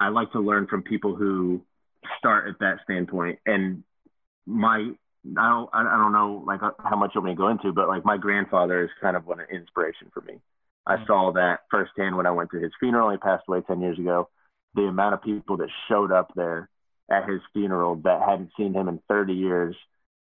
I 0.00 0.08
like 0.08 0.30
to 0.32 0.40
learn 0.40 0.66
from 0.68 0.82
people 0.82 1.16
who 1.16 1.62
start 2.18 2.48
at 2.48 2.58
that 2.60 2.78
standpoint, 2.84 3.40
and 3.44 3.82
my 4.46 4.92
I 5.24 5.48
don't 5.48 5.70
I 5.72 5.96
don't 5.96 6.12
know 6.12 6.42
like 6.46 6.60
how 6.60 6.96
much 6.96 7.12
you 7.14 7.20
want 7.20 7.26
me 7.26 7.32
to 7.32 7.36
go 7.36 7.48
into, 7.48 7.72
but 7.72 7.88
like 7.88 8.04
my 8.04 8.16
grandfather 8.16 8.84
is 8.84 8.90
kind 9.00 9.16
of 9.16 9.28
an 9.28 9.40
inspiration 9.52 10.10
for 10.12 10.20
me. 10.22 10.40
I 10.86 10.96
mm-hmm. 10.96 11.04
saw 11.06 11.32
that 11.32 11.60
firsthand 11.70 12.16
when 12.16 12.26
I 12.26 12.30
went 12.30 12.50
to 12.52 12.60
his 12.60 12.72
funeral. 12.78 13.10
He 13.10 13.18
passed 13.18 13.44
away 13.48 13.62
ten 13.66 13.80
years 13.80 13.98
ago. 13.98 14.28
The 14.74 14.82
amount 14.82 15.14
of 15.14 15.22
people 15.22 15.56
that 15.58 15.68
showed 15.88 16.12
up 16.12 16.32
there 16.36 16.68
at 17.10 17.28
his 17.28 17.40
funeral 17.52 17.96
that 18.04 18.20
hadn't 18.26 18.50
seen 18.56 18.74
him 18.74 18.88
in 18.88 19.00
30 19.08 19.32
years. 19.32 19.76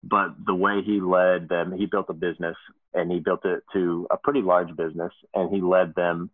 But 0.03 0.35
the 0.45 0.55
way 0.55 0.83
he 0.85 1.01
led 1.01 1.49
them, 1.49 1.73
he 1.73 1.87
built 1.87 2.07
a 2.11 2.15
business 2.15 2.57
and 2.93 3.11
he 3.11 3.21
built 3.21 3.45
it 3.45 3.63
to 3.73 4.07
a 4.11 4.19
pretty 4.19 4.43
large 4.43 4.75
business 4.77 5.13
and 5.33 5.53
he 5.55 5.63
led 5.63 5.95
them 5.95 6.31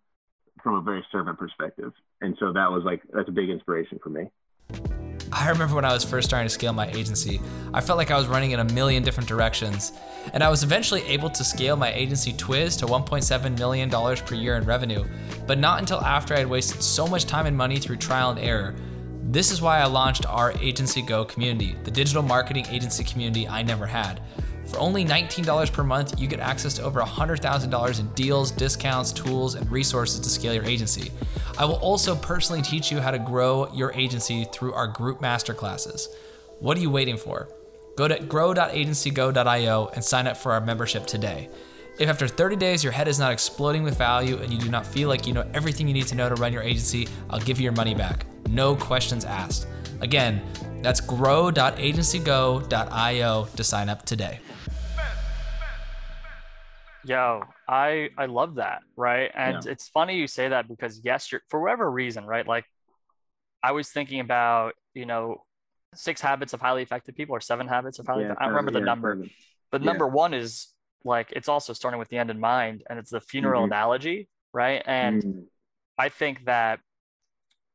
from 0.62 0.75
a 0.75 0.81
very 0.81 1.05
servant 1.12 1.38
perspective. 1.38 1.93
And 2.21 2.37
so 2.40 2.52
that 2.52 2.71
was 2.71 2.83
like, 2.85 3.02
that's 3.12 3.29
a 3.29 3.33
big 3.33 3.49
inspiration 3.49 4.00
for 4.02 4.11
me. 4.11 4.31
I 5.40 5.49
remember 5.49 5.75
when 5.75 5.87
I 5.87 5.94
was 5.94 6.04
first 6.04 6.28
starting 6.28 6.47
to 6.47 6.52
scale 6.52 6.75
my 6.75 6.88
agency, 6.88 7.40
I 7.73 7.80
felt 7.80 7.97
like 7.97 8.11
I 8.11 8.18
was 8.18 8.26
running 8.26 8.50
in 8.50 8.61
a 8.61 8.64
million 8.75 9.02
different 9.02 9.26
directions. 9.26 9.92
And 10.35 10.44
I 10.44 10.50
was 10.50 10.62
eventually 10.62 11.00
able 11.06 11.30
to 11.30 11.42
scale 11.42 11.76
my 11.76 11.90
agency 11.94 12.35
Twiz 12.35 12.78
to 12.78 12.87
$1.7 12.87 13.59
million 13.59 13.88
per 13.88 14.35
year 14.35 14.59
in 14.59 14.64
revenue, 14.66 15.06
but 15.47 15.59
not 15.59 15.80
until 15.80 16.02
after 16.02 16.35
I 16.35 16.40
had 16.40 16.47
wasted 16.47 16.82
so 16.82 17.06
much 17.06 17.25
time 17.25 17.47
and 17.47 17.56
money 17.56 17.78
through 17.78 17.97
trial 17.97 18.28
and 18.28 18.38
error. 18.38 18.75
This 19.30 19.50
is 19.50 19.62
why 19.62 19.78
I 19.78 19.87
launched 19.87 20.26
our 20.26 20.52
Agency 20.61 21.00
Go 21.00 21.25
community, 21.25 21.75
the 21.85 21.90
digital 21.90 22.23
marketing 22.23 22.66
agency 22.68 23.02
community 23.02 23.49
I 23.49 23.62
never 23.62 23.87
had. 23.87 24.20
For 24.71 24.79
only 24.79 25.05
$19 25.05 25.73
per 25.73 25.83
month, 25.83 26.21
you 26.21 26.29
get 26.29 26.39
access 26.39 26.75
to 26.75 26.85
over 26.85 27.00
$100,000 27.00 28.00
in 28.00 28.07
deals, 28.15 28.53
discounts, 28.53 29.12
tools, 29.12 29.57
and 29.57 29.69
resources 29.71 30.21
to 30.21 30.31
scale 30.31 30.55
your 30.55 30.65
agency. 30.65 31.11
I 31.59 31.65
will 31.65 31.77
also 31.77 32.15
personally 32.15 32.62
teach 32.62 32.93
you 32.93 33.00
how 33.00 33.11
to 33.11 33.19
grow 33.19 33.73
your 33.75 33.93
agency 33.95 34.47
through 34.53 34.75
our 34.75 34.87
group 34.87 35.21
masterclasses. 35.21 36.07
What 36.61 36.77
are 36.77 36.81
you 36.81 36.91
waiting 36.91 37.17
for? 37.17 37.49
Go 37.97 38.07
to 38.07 38.21
grow.agencygo.io 38.21 39.91
and 39.93 40.05
sign 40.05 40.29
up 40.29 40.37
for 40.37 40.53
our 40.53 40.61
membership 40.61 41.05
today. 41.05 41.49
If 41.99 42.09
after 42.09 42.29
30 42.29 42.55
days 42.55 42.85
your 42.85 42.93
head 42.93 43.09
is 43.09 43.19
not 43.19 43.33
exploding 43.33 43.83
with 43.83 43.99
value 43.99 44.39
and 44.39 44.53
you 44.53 44.59
do 44.59 44.71
not 44.71 44.87
feel 44.87 45.09
like 45.09 45.27
you 45.27 45.33
know 45.33 45.50
everything 45.53 45.89
you 45.89 45.95
need 45.95 46.07
to 46.07 46.15
know 46.15 46.29
to 46.29 46.37
run 46.37 46.53
your 46.53 46.62
agency, 46.62 47.09
I'll 47.29 47.41
give 47.41 47.59
you 47.59 47.65
your 47.65 47.73
money 47.73 47.97
back. 47.97 48.25
No 48.49 48.77
questions 48.77 49.25
asked. 49.25 49.67
Again, 50.00 50.41
that's 50.81 51.00
grow.agencygo.io 51.00 53.49
to 53.57 53.65
sign 53.65 53.89
up 53.89 54.07
today. 54.07 54.39
Yo, 57.04 57.42
I 57.69 58.11
I 58.19 58.26
love 58.26 58.57
that, 58.57 58.83
right? 58.97 59.30
And 59.35 59.64
yeah. 59.64 59.73
it's 59.73 59.88
funny 59.88 60.16
you 60.16 60.26
say 60.26 60.49
that 60.49 60.69
because 60.69 61.00
yes, 61.02 61.33
you're, 61.33 61.40
for 61.49 61.61
whatever 61.61 61.90
reason, 61.90 62.25
right? 62.25 62.47
Like 62.47 62.64
I 63.62 63.73
was 63.73 63.88
thinking 63.88 64.21
about, 64.21 64.75
you 64.95 65.07
know, 65.07 65.45
six 65.95 66.21
habits 66.21 66.52
of 66.52 66.61
highly 66.61 66.83
effective 66.83 67.16
people 67.16 67.35
or 67.35 67.40
seven 67.40 67.66
habits 67.66 67.99
of 67.99 68.07
highly 68.07 68.25
yeah, 68.25 68.35
I 68.38 68.45
don't 68.45 68.54
remember 68.54 68.73
the 68.73 68.80
number. 68.80 69.25
But 69.71 69.83
number 69.83 70.07
one 70.07 70.35
is 70.35 70.69
like 71.04 71.33
it's 71.35 71.49
also 71.49 71.73
starting 71.73 71.99
with 71.99 72.09
the 72.09 72.19
end 72.19 72.30
in 72.30 72.38
mind 72.38 72.83
and 72.88 72.99
it's 72.99 73.11
the 73.11 73.21
funeral 73.21 73.62
mm-hmm. 73.62 73.73
analogy, 73.73 74.28
right? 74.52 74.83
And 74.85 75.23
mm-hmm. 75.23 75.40
I 75.99 76.09
think 76.09 76.45
that 76.47 76.80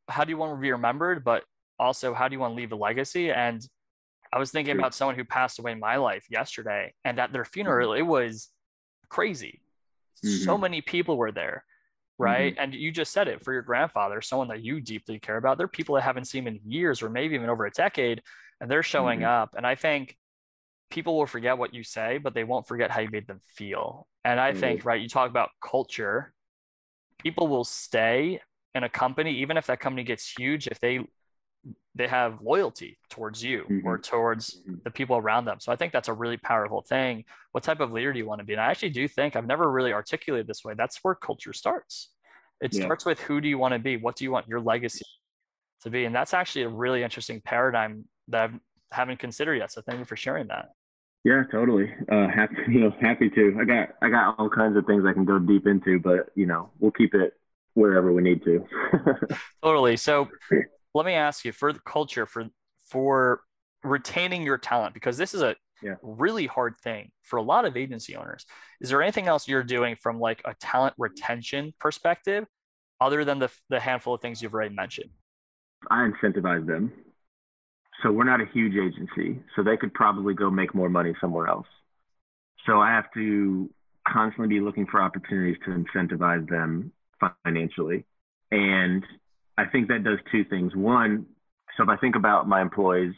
how 0.08 0.24
do 0.24 0.30
you 0.30 0.38
want 0.38 0.56
to 0.56 0.62
be 0.62 0.72
remembered, 0.72 1.24
but 1.24 1.44
also 1.80 2.14
how 2.14 2.28
do 2.28 2.34
you 2.34 2.40
want 2.40 2.52
to 2.52 2.56
leave 2.56 2.72
a 2.72 2.76
legacy? 2.76 3.32
And 3.32 3.66
I 4.32 4.40
was 4.40 4.52
thinking 4.52 4.78
about 4.78 4.94
someone 4.94 5.16
who 5.16 5.24
passed 5.24 5.60
away 5.60 5.72
in 5.72 5.80
my 5.80 5.96
life 5.96 6.26
yesterday, 6.30 6.94
and 7.04 7.20
at 7.20 7.32
their 7.32 7.46
funeral, 7.46 7.92
mm-hmm. 7.92 8.00
it 8.00 8.08
was 8.08 8.50
crazy. 9.10 9.62
Mm-hmm. 10.26 10.44
So 10.44 10.58
many 10.58 10.82
people 10.82 11.18
were 11.18 11.32
there, 11.32 11.64
right? 12.18 12.54
Mm-hmm. 12.54 12.64
And 12.64 12.74
you 12.74 12.92
just 12.92 13.12
said 13.12 13.28
it 13.28 13.44
for 13.44 13.54
your 13.54 13.62
grandfather, 13.62 14.22
someone 14.22 14.48
that 14.50 14.64
you 14.64 14.82
deeply 14.82 15.20
care 15.20 15.38
about. 15.38 15.58
There 15.58 15.66
are 15.66 15.70
people 15.70 15.96
that 15.96 16.02
haven't 16.02 16.26
seen 16.26 16.48
in 16.48 16.60
years 16.66 17.02
or 17.02 17.10
maybe 17.10 17.36
even 17.36 17.50
over 17.50 17.66
a 17.66 17.72
decade, 17.72 18.22
and 18.62 18.70
they're 18.70 18.84
showing 18.84 19.20
mm-hmm. 19.20 19.44
up. 19.44 19.56
And 19.58 19.66
I 19.66 19.76
think 19.76 20.18
people 20.90 21.18
will 21.18 21.26
forget 21.26 21.58
what 21.58 21.74
you 21.74 21.84
say, 21.84 22.18
but 22.18 22.34
they 22.34 22.44
won't 22.44 22.68
forget 22.68 22.92
how 22.92 23.02
you 23.02 23.10
made 23.12 23.28
them 23.28 23.42
feel. 23.56 24.08
And 24.24 24.40
I 24.40 24.54
think, 24.54 24.80
mm-hmm. 24.80 24.88
right, 24.88 25.02
you 25.02 25.10
talk 25.10 25.30
about 25.30 25.50
culture, 25.62 26.34
people 27.20 27.48
will 27.48 27.64
stay 27.64 28.42
in 28.74 28.84
a 28.84 28.90
company, 28.90 29.40
even 29.40 29.58
if 29.58 29.68
that 29.68 29.80
company 29.80 30.04
gets 30.04 30.30
huge, 30.30 30.68
if 30.68 30.80
they 30.80 31.00
they 31.96 32.08
have 32.08 32.42
loyalty 32.42 32.98
towards 33.10 33.42
you 33.42 33.64
mm-hmm. 33.70 33.88
or 33.88 33.98
towards 33.98 34.62
mm-hmm. 34.62 34.76
the 34.84 34.92
people 34.92 35.16
around 35.16 35.46
them. 35.46 35.60
So 35.60 35.72
I 35.72 35.78
think 35.78 35.94
that's 35.94 36.10
a 36.10 36.14
really 36.14 36.38
powerful 36.38 36.82
thing. 36.82 37.24
What 37.54 37.64
type 37.64 37.80
of 37.80 37.94
leader 37.94 38.12
do 38.12 38.20
you 38.20 38.28
want 38.28 38.40
to 38.40 38.46
be? 38.46 38.54
And 38.54 38.62
I 38.62 38.66
actually 38.66 38.90
do 38.90 39.08
think 39.08 39.36
I've 39.36 39.48
never 39.48 39.72
really 39.72 39.94
articulated 39.94 40.46
this 40.46 40.64
way. 40.64 40.74
That's 40.78 41.00
where 41.02 41.16
culture 41.16 41.54
starts. 41.54 42.10
It 42.62 42.74
yeah. 42.74 42.84
starts 42.84 43.06
with 43.06 43.20
who 43.22 43.40
do 43.40 43.48
you 43.48 43.58
want 43.58 43.74
to 43.74 43.80
be? 43.80 43.96
What 43.96 44.18
do 44.18 44.26
you 44.26 44.32
want 44.32 44.48
your 44.48 44.60
legacy 44.60 45.06
to 45.84 45.90
be? 45.90 46.06
And 46.06 46.14
that's 46.14 46.34
actually 46.34 46.64
a 46.64 46.70
really 46.70 47.02
interesting 47.02 47.42
paradigm 47.42 48.06
that 48.28 48.52
I 48.92 48.96
haven't 48.96 49.20
considered 49.20 49.56
yet. 49.56 49.72
So 49.72 49.82
thank 49.82 50.00
you 50.00 50.06
for 50.06 50.18
sharing 50.18 50.48
that. 50.48 50.70
Yeah, 51.24 51.44
totally. 51.50 51.92
Uh, 52.12 52.28
happy, 52.28 52.56
you 52.70 52.82
know, 52.82 52.94
happy 53.00 53.30
to. 53.30 53.58
I 53.60 53.64
got, 53.64 53.90
I 54.02 54.10
got 54.10 54.36
all 54.38 54.50
kinds 54.50 54.76
of 54.76 54.86
things 54.86 55.06
I 55.08 55.14
can 55.14 55.24
go 55.24 55.40
deep 55.40 55.66
into, 55.66 56.00
but 56.00 56.30
you 56.36 56.46
know, 56.46 56.72
we'll 56.80 56.92
keep 56.92 57.14
it 57.14 57.34
wherever 57.74 58.12
we 58.12 58.22
need 58.22 58.44
to. 58.44 58.66
totally. 59.64 59.98
So 59.98 60.30
let 60.96 61.06
me 61.06 61.14
ask 61.14 61.46
you 61.46 61.52
for 61.52 61.72
the 61.72 61.80
culture 61.86 62.26
for 62.26 62.46
for 62.90 63.42
retaining 63.84 64.42
your 64.42 64.58
talent 64.58 64.94
because 64.94 65.18
this 65.18 65.34
is 65.36 65.42
a 65.44 65.56
yeah. 65.84 65.96
really 66.02 66.48
hard 66.48 66.76
thing 66.82 67.12
for 67.22 67.38
a 67.38 67.42
lot 67.42 67.66
of 67.66 67.78
agency 67.78 68.16
owners. 68.16 68.46
Is 68.82 68.90
there 68.90 69.04
anything 69.04 69.28
else 69.28 69.48
you're 69.48 69.64
doing 69.64 69.98
from 70.02 70.20
like 70.20 70.42
a 70.46 70.56
talent 70.56 70.96
retention 70.98 71.74
perspective 71.80 72.46
other 73.02 73.26
than 73.26 73.40
the, 73.40 73.52
the 73.70 73.80
handful 73.80 74.16
of 74.16 74.22
things 74.22 74.42
you've 74.42 74.54
already 74.54 74.74
mentioned? 74.74 75.10
I 75.92 76.10
incentivize 76.10 76.66
them. 76.66 76.92
So 78.02 78.12
we're 78.12 78.24
not 78.24 78.42
a 78.42 78.46
huge 78.54 78.74
agency, 78.74 79.40
so 79.56 79.64
they 79.64 79.78
could 79.78 79.94
probably 79.94 80.34
go 80.34 80.50
make 80.50 80.74
more 80.74 80.90
money 80.90 81.14
somewhere 81.20 81.48
else. 81.48 81.68
So 82.66 82.80
I 82.80 82.92
have 82.92 83.12
to 83.14 83.70
constantly 84.08 84.48
be 84.48 84.62
looking 84.62 84.86
for 84.86 85.02
opportunities 85.02 85.58
to 85.66 85.72
incentivize 85.72 86.48
them 86.50 86.92
financially. 87.44 88.06
And 88.52 89.04
I 89.58 89.66
think 89.66 89.88
that 89.88 90.04
does 90.04 90.20
two 90.32 90.44
things. 90.46 90.76
One, 90.76 91.28
so 91.78 91.84
if 91.84 91.90
I 91.90 91.98
think 91.98 92.16
about 92.16 92.48
my 92.48 92.62
employees, 92.62 93.14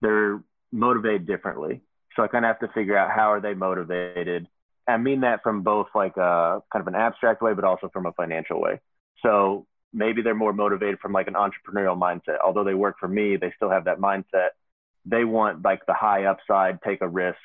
they're 0.00 0.42
motivated 0.72 1.26
differently. 1.26 1.82
So 2.16 2.22
I 2.22 2.28
kind 2.28 2.44
of 2.44 2.48
have 2.48 2.60
to 2.60 2.74
figure 2.74 2.96
out 2.96 3.10
how 3.10 3.32
are 3.32 3.40
they 3.40 3.54
motivated. 3.54 4.46
I 4.86 4.96
mean 4.98 5.20
that 5.22 5.42
from 5.42 5.62
both 5.62 5.88
like 5.94 6.16
a 6.16 6.62
kind 6.72 6.80
of 6.80 6.86
an 6.86 6.94
abstract 6.94 7.42
way, 7.42 7.54
but 7.54 7.64
also 7.64 7.88
from 7.92 8.06
a 8.06 8.12
financial 8.12 8.60
way. 8.60 8.80
So 9.22 9.66
maybe 9.92 10.22
they're 10.22 10.34
more 10.34 10.52
motivated 10.52 10.98
from 11.00 11.12
like 11.12 11.28
an 11.28 11.34
entrepreneurial 11.34 11.98
mindset. 11.98 12.38
Although 12.44 12.64
they 12.64 12.74
work 12.74 12.96
for 13.00 13.08
me, 13.08 13.36
they 13.36 13.52
still 13.56 13.70
have 13.70 13.84
that 13.84 13.98
mindset. 13.98 14.48
They 15.06 15.24
want 15.24 15.64
like 15.64 15.86
the 15.86 15.94
high 15.94 16.24
upside, 16.24 16.82
take 16.82 17.00
a 17.00 17.08
risk. 17.08 17.38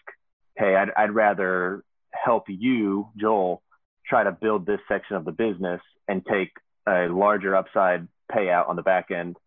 Hey, 0.58 0.76
I'd, 0.76 0.90
I'd 0.96 1.12
rather 1.12 1.84
help 2.12 2.46
you, 2.48 3.10
Joel, 3.18 3.62
try 4.06 4.24
to 4.24 4.32
build 4.32 4.66
this 4.66 4.80
section 4.88 5.16
of 5.16 5.26
the 5.26 5.32
business 5.32 5.82
and 6.08 6.26
take 6.26 6.52
a 6.88 7.08
larger 7.08 7.56
upside 7.56 8.08
payout 8.32 8.70
on 8.70 8.76
the 8.76 8.82
back 8.82 9.12
end 9.12 9.38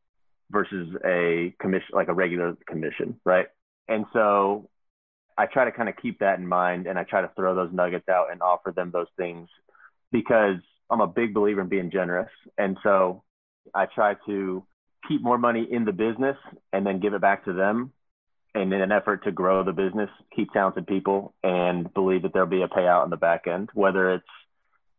versus 0.50 0.94
a 1.04 1.54
commission, 1.60 1.88
like 1.92 2.08
a 2.08 2.14
regular 2.14 2.56
commission, 2.66 3.18
right? 3.24 3.46
And 3.88 4.06
so 4.12 4.68
I 5.36 5.46
try 5.46 5.64
to 5.64 5.72
kind 5.72 5.88
of 5.88 5.96
keep 5.96 6.18
that 6.20 6.38
in 6.38 6.46
mind 6.46 6.86
and 6.86 6.98
I 6.98 7.04
try 7.04 7.22
to 7.22 7.30
throw 7.34 7.54
those 7.54 7.72
nuggets 7.72 8.08
out 8.08 8.30
and 8.30 8.42
offer 8.42 8.72
them 8.74 8.90
those 8.92 9.06
things 9.16 9.48
because 10.10 10.56
I'm 10.90 11.00
a 11.00 11.06
big 11.06 11.32
believer 11.32 11.62
in 11.62 11.68
being 11.68 11.90
generous. 11.90 12.30
And 12.58 12.76
so 12.82 13.22
I 13.74 13.86
try 13.86 14.14
to 14.26 14.64
keep 15.08 15.22
more 15.22 15.38
money 15.38 15.66
in 15.70 15.84
the 15.84 15.92
business 15.92 16.36
and 16.72 16.86
then 16.86 17.00
give 17.00 17.14
it 17.14 17.20
back 17.20 17.46
to 17.46 17.52
them 17.52 17.92
and 18.54 18.72
in 18.72 18.82
an 18.82 18.92
effort 18.92 19.24
to 19.24 19.32
grow 19.32 19.64
the 19.64 19.72
business, 19.72 20.10
keep 20.34 20.52
talented 20.52 20.86
people 20.86 21.34
and 21.42 21.92
believe 21.94 22.22
that 22.22 22.32
there'll 22.32 22.48
be 22.48 22.62
a 22.62 22.68
payout 22.68 23.02
on 23.02 23.10
the 23.10 23.16
back 23.16 23.46
end, 23.46 23.70
whether 23.72 24.14
it's 24.14 24.24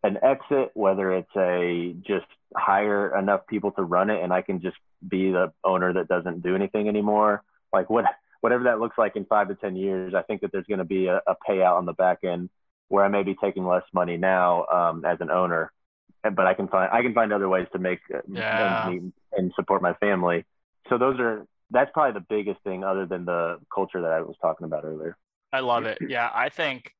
an 0.04 0.18
exit, 0.24 0.72
whether 0.74 1.13
it's 1.13 1.36
a 1.38 1.96
just 2.06 2.25
hire 2.55 3.17
enough 3.17 3.48
people 3.48 3.72
to 3.72 3.83
run 3.83 4.10
it 4.10 4.24
and 4.24 4.33
I 4.33 4.41
can 4.41 4.62
just 4.62 4.77
be 5.07 5.31
the 5.31 5.51
owner 5.63 5.93
that 5.93 6.07
doesn't 6.07 6.43
do 6.43 6.55
anything 6.55 6.88
anymore. 6.88 7.43
Like 7.72 7.89
what 7.89 8.05
whatever 8.41 8.65
that 8.65 8.79
looks 8.79 8.98
like 8.98 9.15
in 9.15 9.25
five 9.25 9.48
to 9.48 9.55
ten 9.55 9.75
years, 9.75 10.13
I 10.13 10.22
think 10.22 10.41
that 10.41 10.51
there's 10.51 10.67
going 10.67 10.79
to 10.79 10.86
be 10.86 11.07
a, 11.07 11.22
a 11.27 11.36
payout 11.48 11.77
on 11.77 11.86
the 11.86 11.93
back 11.93 12.19
end 12.24 12.50
where 12.89 13.03
I 13.03 13.07
may 13.07 13.24
be 13.24 13.36
taking 13.36 13.65
less 13.65 13.83
money 13.93 14.17
now 14.17 14.65
um, 14.65 15.05
as 15.05 15.17
an 15.22 15.31
owner, 15.31 15.72
but 16.24 16.45
I 16.45 16.53
can 16.53 16.67
find 16.67 16.91
I 16.91 17.01
can 17.01 17.13
find 17.13 17.33
other 17.33 17.50
ways 17.50 17.67
to 17.74 17.79
make 17.79 18.00
uh, 18.13 18.19
yeah. 18.29 18.88
and, 18.88 19.13
and 19.36 19.51
support 19.55 19.81
my 19.81 19.93
family. 19.93 20.45
So 20.89 20.98
those 20.98 21.19
are 21.19 21.45
that's 21.72 21.89
probably 21.93 22.19
the 22.19 22.25
biggest 22.29 22.62
thing 22.63 22.83
other 22.83 23.05
than 23.05 23.25
the 23.25 23.60
culture 23.74 24.01
that 24.01 24.12
I 24.12 24.22
was 24.22 24.36
talking 24.41 24.65
about 24.65 24.86
earlier. 24.86 25.17
I 25.51 25.62
love 25.62 25.86
it. 25.86 25.98
Yeah, 26.07 26.29
I 26.33 26.50
think 26.50 26.93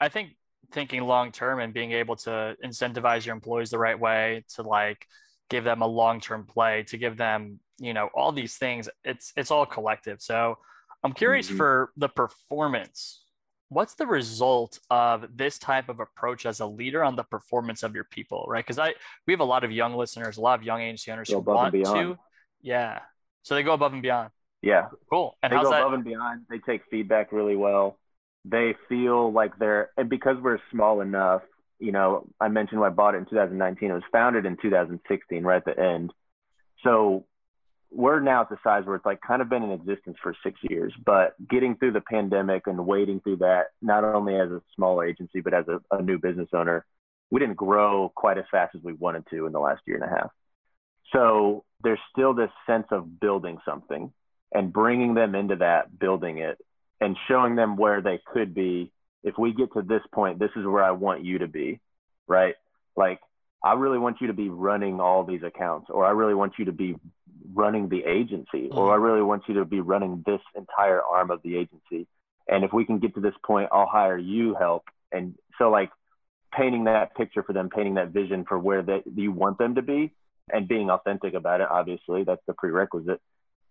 I 0.00 0.08
think 0.08 0.36
thinking 0.72 1.02
long 1.02 1.32
term 1.32 1.60
and 1.60 1.74
being 1.74 1.92
able 1.92 2.16
to 2.16 2.56
incentivize 2.64 3.26
your 3.26 3.34
employees 3.34 3.70
the 3.70 3.78
right 3.78 3.98
way 3.98 4.44
to 4.54 4.62
like 4.62 5.06
give 5.48 5.64
them 5.64 5.82
a 5.82 5.86
long 5.86 6.20
term 6.20 6.46
play 6.46 6.84
to 6.84 6.96
give 6.96 7.16
them 7.16 7.58
you 7.78 7.94
know 7.94 8.08
all 8.14 8.32
these 8.32 8.56
things 8.56 8.88
it's 9.04 9.32
it's 9.36 9.50
all 9.50 9.66
collective. 9.66 10.20
So 10.20 10.58
i'm 11.02 11.12
curious 11.12 11.46
mm-hmm. 11.46 11.56
for 11.56 11.92
the 11.96 12.08
performance 12.08 13.24
what's 13.70 13.94
the 13.94 14.06
result 14.06 14.78
of 14.90 15.24
this 15.34 15.58
type 15.58 15.88
of 15.88 15.98
approach 16.00 16.44
as 16.44 16.60
a 16.60 16.66
leader 16.66 17.02
on 17.02 17.16
the 17.16 17.22
performance 17.22 17.82
of 17.82 17.94
your 17.94 18.04
people 18.04 18.44
right? 18.48 18.64
Because 18.64 18.78
i 18.78 18.94
we 19.26 19.32
have 19.32 19.40
a 19.40 19.44
lot 19.44 19.64
of 19.64 19.72
young 19.72 19.94
listeners 19.94 20.36
a 20.36 20.40
lot 20.40 20.58
of 20.58 20.64
young 20.64 20.80
agency 20.80 21.10
owners 21.10 21.30
who 21.30 21.38
want 21.38 21.72
to 21.72 22.18
yeah. 22.62 23.00
So 23.42 23.54
they 23.54 23.62
go 23.62 23.72
above 23.72 23.92
and 23.92 24.02
beyond. 24.02 24.30
Yeah. 24.62 24.88
Cool. 25.10 25.36
And 25.42 25.52
they 25.52 25.56
go 25.56 25.70
that? 25.70 25.80
above 25.80 25.94
and 25.94 26.04
beyond. 26.04 26.42
They 26.50 26.58
take 26.58 26.82
feedback 26.90 27.32
really 27.32 27.56
well 27.56 27.98
they 28.44 28.74
feel 28.88 29.32
like 29.32 29.58
they're 29.58 29.90
and 29.96 30.08
because 30.08 30.36
we're 30.40 30.58
small 30.70 31.00
enough 31.00 31.42
you 31.78 31.92
know 31.92 32.26
i 32.40 32.48
mentioned 32.48 32.82
i 32.82 32.88
bought 32.88 33.14
it 33.14 33.18
in 33.18 33.26
2019 33.26 33.90
it 33.90 33.92
was 33.92 34.02
founded 34.12 34.46
in 34.46 34.56
2016 34.60 35.42
right 35.44 35.56
at 35.56 35.64
the 35.64 35.82
end. 35.82 36.12
So 36.82 37.26
we're 37.90 38.20
now 38.20 38.42
at 38.42 38.48
the 38.48 38.56
size 38.64 38.86
where 38.86 38.96
it's 38.96 39.04
like 39.04 39.20
kind 39.20 39.42
of 39.42 39.48
been 39.50 39.62
in 39.62 39.72
existence 39.72 40.16
for 40.22 40.34
six 40.42 40.58
years 40.62 40.94
but 41.04 41.34
getting 41.48 41.76
through 41.76 41.92
the 41.92 42.00
pandemic 42.00 42.66
and 42.66 42.86
wading 42.86 43.20
through 43.20 43.36
that 43.36 43.66
not 43.82 44.04
only 44.04 44.36
as 44.36 44.50
a 44.50 44.62
small 44.76 45.02
agency 45.02 45.40
but 45.40 45.52
as 45.52 45.66
a, 45.68 45.80
a 45.90 46.00
new 46.00 46.18
business 46.18 46.48
owner 46.52 46.86
we 47.30 47.40
didn't 47.40 47.56
grow 47.56 48.12
quite 48.14 48.38
as 48.38 48.44
fast 48.50 48.74
as 48.74 48.82
we 48.82 48.92
wanted 48.92 49.24
to 49.30 49.46
in 49.46 49.52
the 49.52 49.60
last 49.60 49.82
year 49.86 49.96
and 49.96 50.04
a 50.04 50.08
half. 50.08 50.30
So 51.12 51.64
there's 51.82 51.98
still 52.12 52.34
this 52.34 52.50
sense 52.66 52.86
of 52.90 53.20
building 53.20 53.58
something 53.64 54.12
and 54.52 54.72
bringing 54.72 55.14
them 55.14 55.34
into 55.34 55.56
that, 55.56 55.96
building 55.98 56.38
it, 56.38 56.58
and 57.00 57.16
showing 57.28 57.56
them 57.56 57.76
where 57.76 58.00
they 58.00 58.20
could 58.32 58.54
be. 58.54 58.92
If 59.22 59.36
we 59.38 59.52
get 59.52 59.72
to 59.74 59.82
this 59.82 60.02
point, 60.12 60.38
this 60.38 60.50
is 60.56 60.64
where 60.64 60.82
I 60.82 60.92
want 60.92 61.24
you 61.24 61.38
to 61.38 61.46
be, 61.46 61.80
right? 62.26 62.54
Like, 62.96 63.20
I 63.62 63.74
really 63.74 63.98
want 63.98 64.20
you 64.20 64.28
to 64.28 64.32
be 64.32 64.48
running 64.48 65.00
all 65.00 65.24
these 65.24 65.42
accounts, 65.42 65.88
or 65.90 66.06
I 66.06 66.10
really 66.10 66.34
want 66.34 66.54
you 66.58 66.64
to 66.66 66.72
be 66.72 66.96
running 67.52 67.88
the 67.88 68.04
agency, 68.04 68.68
mm-hmm. 68.68 68.78
or 68.78 68.92
I 68.92 68.96
really 68.96 69.22
want 69.22 69.42
you 69.48 69.54
to 69.54 69.64
be 69.64 69.80
running 69.80 70.22
this 70.26 70.40
entire 70.54 71.02
arm 71.02 71.30
of 71.30 71.42
the 71.42 71.56
agency. 71.56 72.06
And 72.48 72.64
if 72.64 72.72
we 72.72 72.84
can 72.84 72.98
get 72.98 73.14
to 73.14 73.20
this 73.20 73.34
point, 73.44 73.68
I'll 73.72 73.86
hire 73.86 74.18
you 74.18 74.54
help. 74.54 74.84
And 75.12 75.34
so, 75.58 75.70
like, 75.70 75.90
painting 76.52 76.84
that 76.84 77.14
picture 77.14 77.42
for 77.42 77.52
them, 77.52 77.68
painting 77.68 77.94
that 77.94 78.08
vision 78.08 78.44
for 78.48 78.58
where 78.58 78.82
that 78.82 79.02
you 79.14 79.30
want 79.32 79.58
them 79.58 79.74
to 79.74 79.82
be, 79.82 80.12
and 80.52 80.66
being 80.66 80.90
authentic 80.90 81.34
about 81.34 81.60
it. 81.60 81.68
Obviously, 81.70 82.24
that's 82.24 82.42
the 82.46 82.54
prerequisite. 82.54 83.20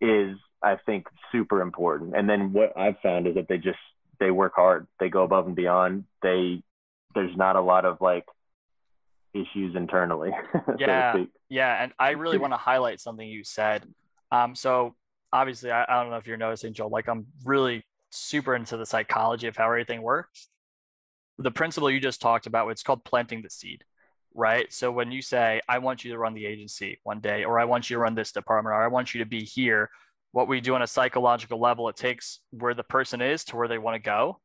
Is 0.02 0.38
I 0.62 0.78
think 0.86 1.08
super 1.32 1.62
important. 1.62 2.16
And 2.16 2.30
then 2.30 2.54
what 2.54 2.78
I've 2.78 3.00
found 3.02 3.28
is 3.28 3.36
that 3.36 3.48
they 3.48 3.58
just 3.58 3.78
they 4.20 4.32
work 4.32 4.54
hard. 4.56 4.88
They 5.00 5.10
go 5.10 5.24
above 5.24 5.48
and 5.48 5.56
beyond. 5.56 6.06
They 6.22 6.62
there's 7.16 7.36
not 7.36 7.56
a 7.56 7.62
lot 7.62 7.86
of 7.86 8.02
like 8.02 8.26
issues 9.34 9.76
internally. 9.76 10.32
yeah, 10.78 11.14
so 11.14 11.28
yeah, 11.50 11.84
and 11.84 11.94
I 12.00 12.12
really 12.12 12.38
want 12.38 12.54
to 12.54 12.58
highlight 12.58 13.00
something 13.00 13.28
you 13.28 13.44
said. 13.44 13.84
Um, 14.32 14.56
so 14.56 14.96
obviously, 15.32 15.72
I, 15.72 15.86
I 15.88 16.02
don't 16.02 16.12
know 16.12 16.18
if 16.18 16.28
you're 16.28 16.38
noticing, 16.38 16.74
Joel. 16.74 16.90
Like 16.90 17.08
I'm 17.08 17.28
really 17.46 17.84
super 18.12 18.56
into 18.56 18.78
the 18.78 18.86
psychology 18.86 19.48
of 19.48 19.56
how 19.56 19.66
everything 19.66 20.02
works. 20.02 20.50
The 21.38 21.52
principle 21.52 21.90
you 21.90 22.02
just 22.02 22.22
talked 22.22 22.48
about, 22.48 22.68
it's 22.70 22.84
called 22.84 23.06
planting 23.06 23.42
the 23.42 23.50
seed 23.50 23.84
right? 24.34 24.72
So 24.72 24.92
when 24.92 25.12
you 25.12 25.22
say, 25.22 25.62
I 25.68 25.80
want 25.80 26.04
you 26.04 26.12
to 26.12 26.18
run 26.18 26.34
the 26.34 26.46
agency 26.46 27.00
one 27.04 27.20
day, 27.20 27.44
or 27.44 27.60
I 27.60 27.66
want 27.66 27.90
you 27.90 27.96
to 27.96 28.00
run 28.00 28.16
this 28.16 28.32
department, 28.32 28.74
or 28.74 28.84
I 28.84 28.88
want 28.88 29.14
you 29.14 29.24
to 29.24 29.30
be 29.30 29.44
here, 29.44 29.90
what 30.32 30.48
we 30.48 30.62
do 30.62 30.76
on 30.76 30.82
a 30.82 30.88
psychological 30.88 31.60
level, 31.60 31.90
it 31.90 31.96
takes 31.96 32.40
where 32.52 32.74
the 32.74 32.84
person 32.84 33.22
is 33.22 33.44
to 33.46 33.56
where 33.56 33.68
they 33.68 33.78
want 33.78 33.96
to 33.96 34.00
go. 34.00 34.40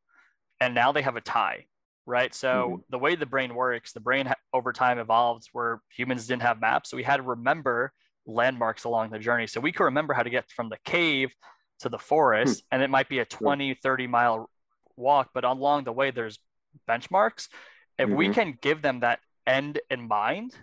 And 0.61 0.75
now 0.75 0.93
they 0.93 1.03
have 1.03 1.17
a 1.17 1.21
tie, 1.21 1.67
right? 2.07 2.35
So 2.35 2.49
mm-hmm. 2.49 2.77
the 2.89 2.99
way 2.99 3.17
the 3.17 3.27
brain 3.27 3.55
works, 3.55 3.93
the 3.93 4.01
brain 4.01 4.33
over 4.53 4.73
time 4.73 4.99
evolved 4.99 5.49
where 5.53 5.83
humans 5.95 6.27
didn't 6.27 6.43
have 6.43 6.61
maps. 6.61 6.91
So 6.91 6.97
we 6.97 7.03
had 7.03 7.19
to 7.19 7.23
remember 7.23 7.93
landmarks 8.27 8.85
along 8.85 9.11
the 9.11 9.19
journey. 9.19 9.47
So 9.47 9.61
we 9.61 9.73
could 9.73 9.85
remember 9.85 10.15
how 10.15 10.23
to 10.23 10.31
get 10.31 10.51
from 10.51 10.71
the 10.71 10.79
cave 10.85 11.35
to 11.81 11.89
the 11.89 11.99
forest, 11.99 12.61
hmm. 12.61 12.75
and 12.77 12.83
it 12.83 12.91
might 12.91 13.09
be 13.09 13.19
a 13.19 13.25
20, 13.25 13.75
30 13.75 14.07
mile 14.07 14.49
walk, 14.97 15.31
but 15.35 15.45
along 15.45 15.85
the 15.85 15.93
way, 15.93 16.11
there's 16.11 16.39
benchmarks. 16.89 17.49
If 17.99 18.09
mm-hmm. 18.09 18.17
we 18.17 18.29
can 18.31 18.59
give 18.61 18.83
them 18.83 19.01
that 19.01 19.21
end 19.47 19.81
in 19.91 20.07
mind, 20.09 20.55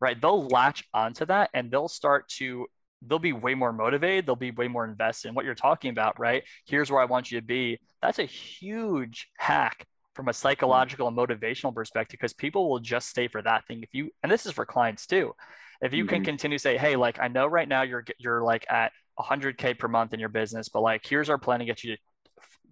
right, 0.00 0.20
they'll 0.20 0.46
latch 0.46 0.84
onto 0.92 1.26
that 1.26 1.50
and 1.54 1.70
they'll 1.70 1.88
start 1.88 2.28
to 2.28 2.66
they'll 3.04 3.18
be 3.18 3.32
way 3.32 3.54
more 3.54 3.72
motivated. 3.72 4.26
They'll 4.26 4.36
be 4.36 4.52
way 4.52 4.68
more 4.68 4.84
invested 4.84 5.28
in 5.28 5.34
what 5.34 5.44
you're 5.44 5.54
talking 5.54 5.90
about 5.90 6.20
right? 6.20 6.44
Here's 6.66 6.90
where 6.90 7.00
i 7.00 7.04
want 7.04 7.30
you 7.30 7.40
to 7.40 7.46
be. 7.46 7.80
That's 8.00 8.18
a 8.18 8.24
huge 8.24 9.28
hack 9.36 9.86
from 10.14 10.28
a 10.28 10.32
psychological 10.32 11.08
and 11.08 11.16
motivational 11.16 11.74
perspective 11.74 12.18
because 12.20 12.34
people 12.34 12.68
will 12.68 12.78
just 12.78 13.08
stay 13.08 13.28
for 13.28 13.42
that 13.42 13.66
thing. 13.66 13.82
If 13.82 13.90
you 13.92 14.10
and 14.22 14.30
this 14.30 14.46
is 14.46 14.52
for 14.52 14.66
clients 14.66 15.06
too. 15.06 15.34
If 15.80 15.92
you 15.92 16.04
mm-hmm. 16.04 16.14
can 16.14 16.24
continue 16.24 16.58
to 16.58 16.62
say 16.62 16.78
hey 16.78 16.96
like 16.96 17.18
i 17.20 17.28
know 17.28 17.46
right 17.46 17.68
now 17.68 17.82
you're 17.82 18.04
you're 18.18 18.42
like 18.42 18.64
at 18.70 18.92
100k 19.18 19.78
per 19.78 19.88
month 19.88 20.14
in 20.14 20.20
your 20.20 20.28
business 20.28 20.68
but 20.68 20.80
like 20.80 21.04
here's 21.06 21.28
our 21.28 21.38
plan 21.38 21.58
to 21.58 21.64
get 21.64 21.84
you 21.84 21.96
to 21.96 22.02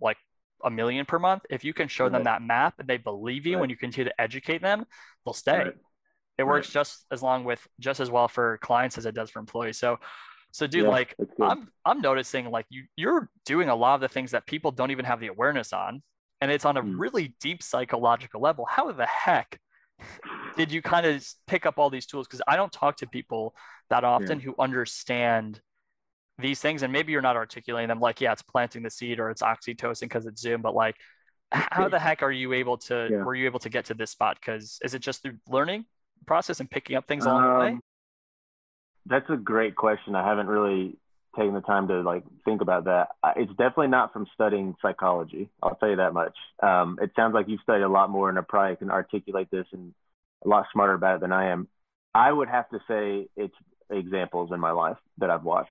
like 0.01 0.17
a 0.65 0.71
million 0.71 1.07
per 1.07 1.19
month, 1.19 1.43
if 1.51 1.65
you 1.65 1.73
can 1.73 1.89
show 1.89 2.05
right. 2.05 2.13
them 2.13 2.25
that 2.25 2.43
map 2.43 2.75
and 2.79 2.89
they 2.89 2.99
believe 2.99 3.47
you 3.47 3.55
right. 3.55 3.61
when 3.61 3.71
you 3.71 3.77
continue 3.77 4.11
to 4.11 4.21
educate 4.21 4.63
them, 4.63 4.85
they'll 5.25 5.33
stay. 5.33 5.59
Right. 5.59 5.75
It 6.39 6.45
works 6.45 6.71
just 6.71 7.05
as 7.11 7.23
long 7.23 7.45
with 7.45 7.67
just 7.81 8.01
as 8.01 8.11
well 8.11 8.27
for 8.27 8.59
clients 8.63 8.97
as 8.97 9.05
it 9.05 9.15
does 9.15 9.31
for 9.31 9.41
employees. 9.41 9.79
So 9.79 9.99
so 10.53 10.67
dude, 10.67 10.85
yeah, 10.85 10.91
like 10.91 11.15
I'm 11.41 11.69
I'm 11.85 12.01
noticing 12.01 12.51
like 12.51 12.67
you 12.71 12.85
you're 12.97 13.29
doing 13.45 13.69
a 13.69 13.75
lot 13.75 13.95
of 13.95 14.01
the 14.01 14.09
things 14.09 14.33
that 14.33 14.47
people 14.47 14.71
don't 14.71 14.91
even 14.91 15.05
have 15.05 15.21
the 15.21 15.29
awareness 15.29 15.73
on. 15.73 16.03
And 16.41 16.51
it's 16.51 16.65
on 16.65 16.79
a 16.79 16.83
mm. 16.83 16.95
really 16.97 17.35
deep 17.41 17.63
psychological 17.63 18.41
level. 18.41 18.67
How 18.69 18.91
the 18.91 19.07
heck 19.07 19.61
did 20.57 20.73
you 20.73 20.81
kind 20.81 21.07
of 21.07 21.27
pick 21.47 21.67
up 21.67 21.79
all 21.79 21.91
these 21.91 22.07
tools? 22.07 22.27
Because 22.27 22.43
I 22.49 22.57
don't 22.57 22.73
talk 22.73 22.97
to 22.99 23.07
people 23.07 23.55
that 23.91 24.05
often 24.05 24.41
yeah. 24.41 24.47
who 24.47 24.55
understand 24.59 25.61
these 26.41 26.61
things 26.61 26.83
and 26.83 26.93
maybe 26.93 27.13
you're 27.13 27.23
not 27.23 27.37
articulating 27.37 27.89
them 27.89 28.01
like 28.01 28.21
yeah 28.21 28.33
it's 28.33 28.43
planting 28.43 28.83
the 28.83 28.91
seed 28.91 29.21
or 29.21 29.31
it's 29.31 29.43
oxytocin 29.43 30.03
because 30.03 30.27
it's 30.27 30.41
zoom 30.41 30.63
but 30.63 30.75
like 30.75 30.97
how 31.53 31.89
the 31.89 31.99
heck 31.99 32.23
are 32.23 32.31
you 32.31 32.53
able 32.53 32.79
to 32.79 33.09
yeah. 33.11 33.23
were 33.23 33.35
you 33.35 33.47
able 33.47 33.59
to 33.61 33.69
get 33.69 33.87
to 33.87 33.95
this 33.95 34.11
spot? 34.11 34.39
Because 34.41 34.79
is 34.83 34.95
it 34.95 35.01
just 35.01 35.23
through 35.23 35.37
learning 35.49 35.85
process 36.27 36.61
and 36.61 36.71
picking 36.71 36.97
up 36.97 37.07
things 37.07 37.25
along 37.25 37.45
um, 37.45 37.53
the 37.53 37.59
way? 37.59 37.69
Um, 37.71 37.81
that's 39.07 39.31
a 39.31 39.37
great 39.37 39.75
question. 39.75 40.15
I 40.15 40.27
haven't 40.27 40.47
really 40.47 40.97
taken 41.37 41.55
the 41.55 41.61
time 41.61 41.89
to 41.89 42.01
like 42.03 42.25
think 42.45 42.61
about 42.61 42.85
that. 42.85 43.09
It's 43.37 43.51
definitely 43.51 43.89
not 43.89 44.13
from 44.13 44.27
studying 44.35 44.75
psychology 44.83 45.49
i'll 45.63 45.77
tell 45.77 45.91
you 45.91 45.97
that 45.97 46.13
much. 46.13 46.37
Um, 46.63 46.99
it 47.01 47.11
sounds 47.17 47.35
like 47.35 47.49
you've 47.49 47.61
studied 47.63 47.85
a 47.85 47.89
lot 47.89 48.11
more 48.11 48.29
and 48.29 48.39
I 48.39 48.43
probably 48.43 48.77
can 48.77 48.91
articulate 48.91 49.49
this 49.51 49.67
and 49.73 49.93
a 50.45 50.49
lot 50.49 50.67
smarter 50.73 50.95
about 50.95 51.17
it 51.17 51.21
than 51.21 51.33
i 51.33 51.51
am. 51.51 51.69
I 52.15 52.33
would 52.33 52.49
have 52.49 52.69
to 52.71 52.79
say 52.89 53.29
it's 53.37 53.55
examples 53.91 54.51
in 54.53 54.61
my 54.61 54.71
life 54.71 54.97
that 55.19 55.31
i've 55.31 55.43
watched 55.43 55.71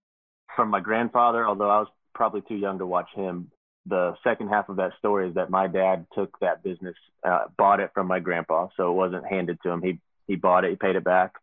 from 0.56 0.70
my 0.70 0.80
grandfather, 0.80 1.46
although 1.46 1.70
I 1.70 1.80
was 1.80 1.88
probably 2.14 2.42
too 2.42 2.56
young 2.56 2.80
to 2.80 2.86
watch 2.86 3.10
him. 3.16 3.52
The 3.86 4.16
second 4.24 4.50
half 4.50 4.70
of 4.70 4.76
that 4.78 4.92
story 5.00 5.30
is 5.30 5.36
that 5.36 5.50
my 5.50 5.68
dad 5.68 6.06
took 6.14 6.38
that 6.40 6.64
business, 6.64 6.96
uh, 7.26 7.46
bought 7.58 7.80
it 7.80 7.92
from 7.94 8.08
my 8.08 8.20
grandpa, 8.20 8.68
so 8.76 8.92
it 8.92 8.96
wasn't 8.96 9.26
handed 9.26 9.60
to 9.64 9.70
him. 9.70 9.82
He 9.82 10.00
he 10.28 10.36
bought 10.36 10.64
it, 10.64 10.72
he 10.72 10.76
paid 10.76 10.96
it 10.96 11.04
back 11.04 11.36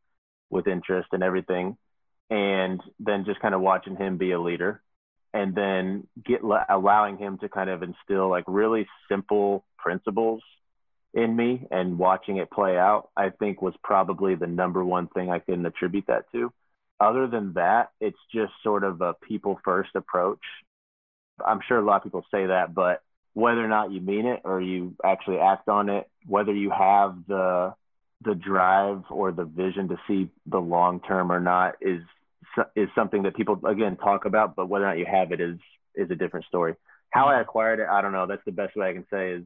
with 0.50 0.68
interest 0.68 1.08
and 1.12 1.22
everything, 1.22 1.76
and 2.30 2.80
then 3.00 3.24
just 3.24 3.40
kind 3.40 3.54
of 3.54 3.60
watching 3.60 3.96
him 3.96 4.16
be 4.16 4.32
a 4.32 4.40
leader, 4.40 4.80
and 5.34 5.54
then 5.54 6.06
get 6.24 6.42
allowing 6.68 7.16
him 7.16 7.38
to 7.38 7.48
kind 7.48 7.70
of 7.70 7.82
instill 7.82 8.28
like 8.28 8.44
really 8.46 8.86
simple 9.08 9.64
principles 9.78 10.42
in 11.14 11.34
me 11.34 11.66
and 11.70 11.98
watching 11.98 12.36
it 12.36 12.50
play 12.50 12.76
out, 12.76 13.08
I 13.16 13.30
think 13.30 13.62
was 13.62 13.74
probably 13.82 14.34
the 14.34 14.46
number 14.46 14.84
one 14.84 15.08
thing 15.08 15.30
I 15.30 15.38
can 15.38 15.64
attribute 15.64 16.06
that 16.08 16.30
to 16.32 16.52
other 17.00 17.26
than 17.26 17.54
that, 17.54 17.90
it's 18.00 18.18
just 18.34 18.52
sort 18.62 18.84
of 18.84 19.00
a 19.00 19.14
people 19.14 19.60
first 19.64 19.90
approach. 19.94 20.40
I'm 21.44 21.60
sure 21.66 21.78
a 21.78 21.84
lot 21.84 21.96
of 21.98 22.02
people 22.04 22.24
say 22.30 22.46
that, 22.46 22.74
but 22.74 23.02
whether 23.34 23.62
or 23.62 23.68
not 23.68 23.92
you 23.92 24.00
mean 24.00 24.24
it 24.26 24.40
or 24.44 24.60
you 24.60 24.96
actually 25.04 25.38
act 25.38 25.68
on 25.68 25.90
it, 25.90 26.08
whether 26.26 26.54
you 26.54 26.70
have 26.70 27.16
the 27.28 27.74
the 28.22 28.34
drive 28.34 29.02
or 29.10 29.30
the 29.30 29.44
vision 29.44 29.88
to 29.88 29.98
see 30.08 30.30
the 30.46 30.58
long 30.58 31.00
term 31.00 31.30
or 31.30 31.38
not 31.38 31.74
is 31.82 32.02
is 32.74 32.88
something 32.94 33.24
that 33.24 33.36
people 33.36 33.60
again 33.66 33.96
talk 33.96 34.24
about, 34.24 34.56
but 34.56 34.68
whether 34.68 34.86
or 34.86 34.88
not 34.88 34.98
you 34.98 35.04
have 35.04 35.32
it 35.32 35.40
is 35.40 35.58
is 35.94 36.10
a 36.10 36.14
different 36.14 36.46
story. 36.46 36.74
How 37.10 37.26
I 37.26 37.40
acquired 37.40 37.80
it, 37.80 37.86
I 37.90 38.00
don't 38.00 38.12
know. 38.12 38.26
That's 38.26 38.44
the 38.46 38.52
best 38.52 38.74
way 38.74 38.88
I 38.88 38.92
can 38.94 39.06
say 39.10 39.32
is 39.32 39.42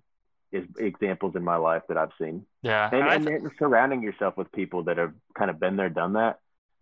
is 0.53 0.65
examples 0.79 1.35
in 1.35 1.45
my 1.45 1.57
life 1.57 1.83
that 1.89 1.97
I've 1.97 2.11
seen. 2.21 2.47
Yeah, 2.63 2.89
and, 2.93 3.27
and, 3.27 3.29
and 3.29 3.51
surrounding 3.59 4.03
yourself 4.03 4.37
with 4.37 4.51
people 4.53 4.85
that 4.85 4.99
have 4.99 5.15
kind 5.37 5.51
of 5.51 5.59
been 5.59 5.77
there, 5.77 5.89
done 5.89 6.13
that. 6.13 6.39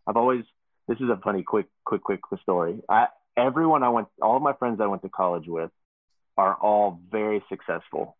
I've 0.07 0.17
always 0.17 0.45
this 0.88 0.98
is 0.98 1.09
a 1.11 1.20
funny, 1.22 1.42
quick, 1.42 1.66
quick, 1.85 2.03
quick 2.03 2.20
story. 2.42 2.81
I, 2.88 3.09
everyone 3.37 3.83
I 3.83 3.90
went, 3.90 4.09
all 4.20 4.37
of 4.37 4.42
my 4.42 4.55
friends 4.55 4.81
I 4.81 4.87
went 4.87 5.03
to 5.03 5.09
college 5.09 5.46
with 5.46 5.70
are 6.37 6.55
all 6.55 7.01
very 7.11 7.44
successful. 7.48 8.16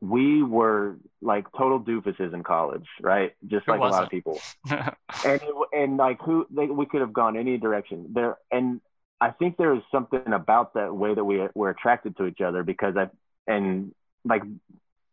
We 0.00 0.42
were 0.42 0.96
like 1.20 1.46
total 1.56 1.80
doofuses 1.80 2.34
in 2.34 2.42
college, 2.42 2.86
right? 3.00 3.32
Just 3.46 3.66
like 3.66 3.80
a 3.80 3.84
lot 3.84 4.02
of 4.02 4.10
people. 4.10 4.40
and 4.70 4.90
it, 5.24 5.54
and 5.72 5.96
like 5.96 6.20
who 6.20 6.46
they, 6.50 6.66
we 6.66 6.86
could 6.86 7.00
have 7.00 7.12
gone 7.12 7.36
any 7.36 7.56
direction 7.56 8.08
there. 8.12 8.36
And 8.50 8.80
I 9.20 9.30
think 9.30 9.56
there 9.56 9.74
is 9.74 9.82
something 9.92 10.32
about 10.32 10.74
that 10.74 10.94
way 10.94 11.14
that 11.14 11.24
we 11.24 11.46
were 11.54 11.70
attracted 11.70 12.16
to 12.16 12.26
each 12.26 12.40
other 12.40 12.64
because 12.64 12.96
I 12.96 13.10
and 13.46 13.94
like 14.24 14.42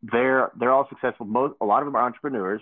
they're 0.01 0.51
they're 0.57 0.71
all 0.71 0.89
successful. 0.89 1.27
Most 1.27 1.55
a 1.62 1.65
lot 1.65 1.83
of 1.83 1.85
them 1.85 1.95
are 1.95 2.03
entrepreneurs. 2.03 2.62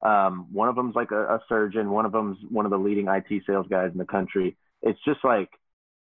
Um, 0.00 0.46
one 0.52 0.68
of 0.68 0.76
them's 0.76 0.94
like 0.94 1.10
a, 1.10 1.34
a 1.34 1.40
surgeon. 1.48 1.90
One 1.90 2.06
of 2.06 2.12
them's 2.12 2.38
one 2.48 2.64
of 2.64 2.70
the 2.70 2.78
leading 2.78 3.08
IT 3.08 3.42
sales 3.46 3.66
guys 3.68 3.90
in 3.92 3.98
the 3.98 4.04
country. 4.04 4.56
It's 4.82 4.98
just 5.04 5.24
like 5.24 5.50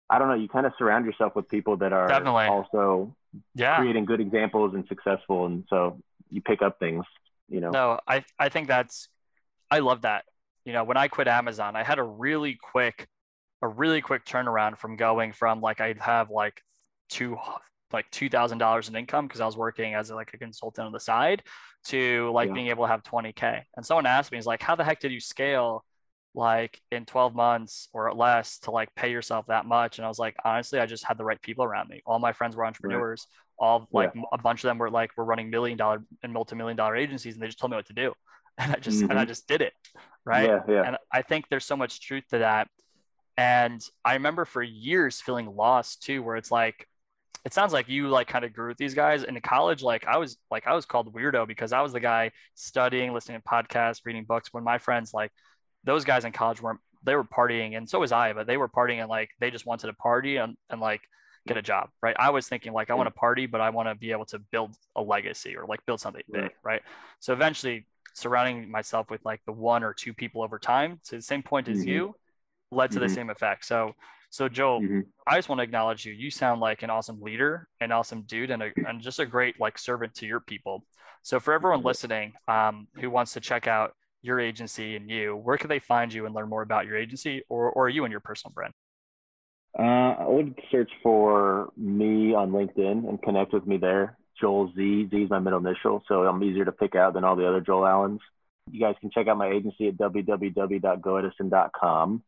I 0.09 0.19
don't 0.19 0.27
know. 0.27 0.35
You 0.35 0.47
kind 0.47 0.65
of 0.65 0.73
surround 0.77 1.05
yourself 1.05 1.35
with 1.35 1.49
people 1.49 1.77
that 1.77 1.93
are 1.93 2.07
Definitely. 2.07 2.45
also 2.45 3.15
yeah. 3.55 3.77
creating 3.77 4.05
good 4.05 4.21
examples 4.21 4.73
and 4.73 4.85
successful, 4.87 5.45
and 5.45 5.65
so 5.69 5.99
you 6.31 6.41
pick 6.41 6.61
up 6.61 6.79
things. 6.79 7.05
You 7.49 7.61
know. 7.61 7.71
No, 7.71 7.99
I 8.07 8.23
I 8.37 8.49
think 8.49 8.67
that's 8.67 9.09
I 9.71 9.79
love 9.79 10.01
that. 10.01 10.25
You 10.65 10.73
know, 10.73 10.83
when 10.83 10.97
I 10.97 11.07
quit 11.07 11.27
Amazon, 11.27 11.75
I 11.75 11.83
had 11.83 11.99
a 11.99 12.03
really 12.03 12.57
quick 12.61 13.07
a 13.61 13.67
really 13.67 14.01
quick 14.01 14.25
turnaround 14.25 14.77
from 14.77 14.95
going 14.95 15.33
from 15.33 15.61
like 15.61 15.81
I'd 15.81 15.99
have 15.99 16.29
like 16.29 16.61
two 17.09 17.37
like 17.93 18.09
two 18.11 18.29
thousand 18.29 18.57
dollars 18.57 18.89
in 18.89 18.95
income 18.95 19.27
because 19.27 19.41
I 19.41 19.45
was 19.45 19.57
working 19.57 19.93
as 19.95 20.11
like 20.11 20.33
a 20.33 20.37
consultant 20.37 20.85
on 20.85 20.91
the 20.91 20.99
side 20.99 21.43
to 21.85 22.31
like 22.31 22.49
yeah. 22.49 22.53
being 22.53 22.67
able 22.67 22.85
to 22.85 22.89
have 22.89 23.03
20k. 23.03 23.61
And 23.75 23.85
someone 23.85 24.05
asked 24.05 24.31
me, 24.31 24.37
"Is 24.37 24.45
like, 24.45 24.61
how 24.61 24.75
the 24.75 24.83
heck 24.83 24.99
did 24.99 25.11
you 25.11 25.19
scale 25.19 25.83
like 26.35 26.79
in 26.91 27.05
12 27.05 27.33
months 27.33 27.89
or 27.93 28.13
less 28.13 28.59
to 28.59 28.71
like 28.71 28.93
pay 28.95 29.11
yourself 29.11 29.45
that 29.47 29.65
much?" 29.65 29.97
And 29.97 30.05
I 30.05 30.09
was 30.09 30.19
like, 30.19 30.35
honestly, 30.43 30.79
I 30.79 30.85
just 30.85 31.05
had 31.05 31.17
the 31.17 31.25
right 31.25 31.41
people 31.41 31.63
around 31.63 31.89
me. 31.89 32.01
All 32.05 32.19
my 32.19 32.33
friends 32.33 32.55
were 32.55 32.65
entrepreneurs. 32.65 33.25
Right. 33.29 33.67
All 33.67 33.87
like 33.91 34.11
yeah. 34.13 34.21
a 34.31 34.37
bunch 34.37 34.63
of 34.63 34.67
them 34.67 34.77
were 34.77 34.91
like 34.91 35.11
were 35.17 35.25
running 35.25 35.49
million 35.49 35.77
dollar 35.77 36.03
and 36.23 36.33
multi-million 36.33 36.77
dollar 36.77 36.95
agencies, 36.95 37.33
and 37.33 37.41
they 37.41 37.47
just 37.47 37.59
told 37.59 37.71
me 37.71 37.77
what 37.77 37.87
to 37.87 37.93
do, 37.93 38.13
and 38.57 38.71
I 38.71 38.75
just 38.75 38.99
mm-hmm. 38.99 39.09
and 39.09 39.19
I 39.19 39.23
mm-hmm. 39.23 39.29
just 39.29 39.47
did 39.47 39.61
it, 39.61 39.73
right? 40.25 40.47
Yeah, 40.47 40.59
yeah. 40.67 40.83
And 40.83 40.97
I 41.11 41.21
think 41.21 41.45
there's 41.49 41.65
so 41.65 41.77
much 41.77 42.01
truth 42.01 42.25
to 42.29 42.39
that. 42.39 42.67
And 43.37 43.87
I 44.03 44.13
remember 44.13 44.45
for 44.45 44.63
years 44.63 45.21
feeling 45.21 45.55
lost 45.55 46.01
too, 46.01 46.23
where 46.23 46.35
it's 46.37 46.51
like, 46.51 46.87
it 47.47 47.53
sounds 47.53 47.71
like 47.71 47.87
you 47.87 48.09
like 48.09 48.27
kind 48.27 48.43
of 48.43 48.51
grew 48.51 48.67
with 48.67 48.77
these 48.77 48.93
guys 48.93 49.23
in 49.23 49.39
college. 49.39 49.81
Like 49.81 50.05
I 50.05 50.17
was 50.17 50.37
like 50.51 50.67
I 50.67 50.75
was 50.75 50.85
called 50.85 51.13
weirdo 51.13 51.47
because 51.47 51.71
I 51.71 51.81
was 51.81 51.93
the 51.93 52.01
guy 52.01 52.31
studying, 52.55 53.13
listening 53.13 53.39
to 53.39 53.47
podcasts, 53.47 54.01
reading 54.03 54.25
books. 54.25 54.49
When 54.51 54.65
my 54.65 54.77
friends 54.79 55.13
like 55.13 55.31
those 55.85 56.03
guys 56.03 56.25
in 56.25 56.33
college 56.33 56.61
weren't 56.61 56.81
they 57.03 57.15
were 57.15 57.23
partying 57.23 57.77
and 57.77 57.89
so 57.89 58.01
was 58.01 58.11
I, 58.11 58.33
but 58.33 58.47
they 58.47 58.57
were 58.57 58.67
partying 58.67 58.99
and 58.99 59.07
like 59.09 59.29
they 59.39 59.49
just 59.49 59.65
wanted 59.65 59.87
to 59.87 59.93
party 59.93 60.35
and, 60.35 60.57
and 60.69 60.81
like 60.81 60.99
get 61.47 61.55
a 61.55 61.61
job, 61.61 61.87
right? 62.01 62.17
I 62.19 62.31
was 62.31 62.49
thinking 62.49 62.73
like 62.73 62.89
I 62.89 62.95
want 62.95 63.07
to 63.07 63.11
party, 63.11 63.45
but 63.45 63.61
I 63.61 63.69
want 63.69 63.87
to 63.87 63.95
be 63.95 64.11
able 64.11 64.25
to 64.25 64.39
build 64.39 64.75
a 64.97 65.01
legacy 65.01 65.55
or 65.55 65.65
like 65.65 65.85
build 65.85 66.01
something 66.01 66.23
big, 66.29 66.51
right? 66.65 66.81
So 67.21 67.31
eventually 67.31 67.85
surrounding 68.13 68.69
myself 68.69 69.09
with 69.09 69.23
like 69.23 69.39
the 69.45 69.53
one 69.53 69.85
or 69.85 69.93
two 69.93 70.13
people 70.13 70.43
over 70.43 70.59
time 70.59 70.99
to 71.05 71.15
the 71.15 71.21
same 71.21 71.43
point 71.43 71.69
as 71.69 71.77
mm-hmm. 71.77 71.87
you 71.87 72.15
led 72.71 72.91
to 72.91 72.97
mm-hmm. 72.97 73.07
the 73.07 73.13
same 73.13 73.29
effect. 73.29 73.65
So 73.65 73.93
so 74.29 74.49
Joel, 74.49 74.81
mm-hmm. 74.81 74.99
I 75.25 75.37
just 75.37 75.49
want 75.49 75.59
to 75.59 75.63
acknowledge 75.63 76.05
you. 76.05 76.13
You 76.13 76.29
sound 76.29 76.61
like 76.61 76.83
an 76.83 76.89
awesome 76.89 77.21
leader, 77.21 77.67
an 77.79 77.91
awesome 77.91 78.23
dude, 78.23 78.51
and, 78.51 78.61
a, 78.61 78.71
and 78.87 79.01
just 79.01 79.19
a 79.19 79.25
great 79.25 79.59
like 79.59 79.77
servant 79.77 80.13
to 80.15 80.25
your 80.25 80.39
people. 80.39 80.83
So 81.23 81.39
for 81.39 81.53
everyone 81.53 81.81
listening 81.81 82.33
um, 82.47 82.87
who 82.99 83.09
wants 83.09 83.33
to 83.33 83.39
check 83.39 83.67
out 83.67 83.93
your 84.21 84.39
agency 84.39 84.95
and 84.95 85.09
you, 85.09 85.35
where 85.35 85.57
can 85.57 85.69
they 85.69 85.79
find 85.79 86.13
you 86.13 86.25
and 86.25 86.35
learn 86.35 86.49
more 86.49 86.61
about 86.61 86.85
your 86.85 86.97
agency 86.97 87.41
or, 87.49 87.69
or 87.71 87.89
you 87.89 88.05
and 88.05 88.11
your 88.11 88.19
personal 88.19 88.53
brand? 88.53 88.73
Uh, 89.77 90.23
I 90.23 90.27
would 90.27 90.59
search 90.71 90.89
for 91.03 91.71
me 91.77 92.33
on 92.33 92.51
LinkedIn 92.51 93.07
and 93.07 93.21
connect 93.21 93.53
with 93.53 93.67
me 93.67 93.77
there. 93.77 94.17
Joel 94.39 94.71
Z. 94.75 95.09
Z 95.11 95.17
is 95.17 95.29
my 95.29 95.39
middle 95.39 95.59
initial, 95.59 96.03
so 96.07 96.23
I'm 96.23 96.43
easier 96.43 96.65
to 96.65 96.71
pick 96.71 96.95
out 96.95 97.13
than 97.13 97.23
all 97.23 97.35
the 97.35 97.47
other 97.47 97.61
Joel 97.61 97.85
Allens. 97.85 98.21
You 98.71 98.79
guys 98.79 98.95
can 99.01 99.11
check 99.11 99.27
out 99.27 99.37
my 99.37 99.49
agency 99.49 99.87
at 99.87 99.97
www.goedison.com. 99.97 102.23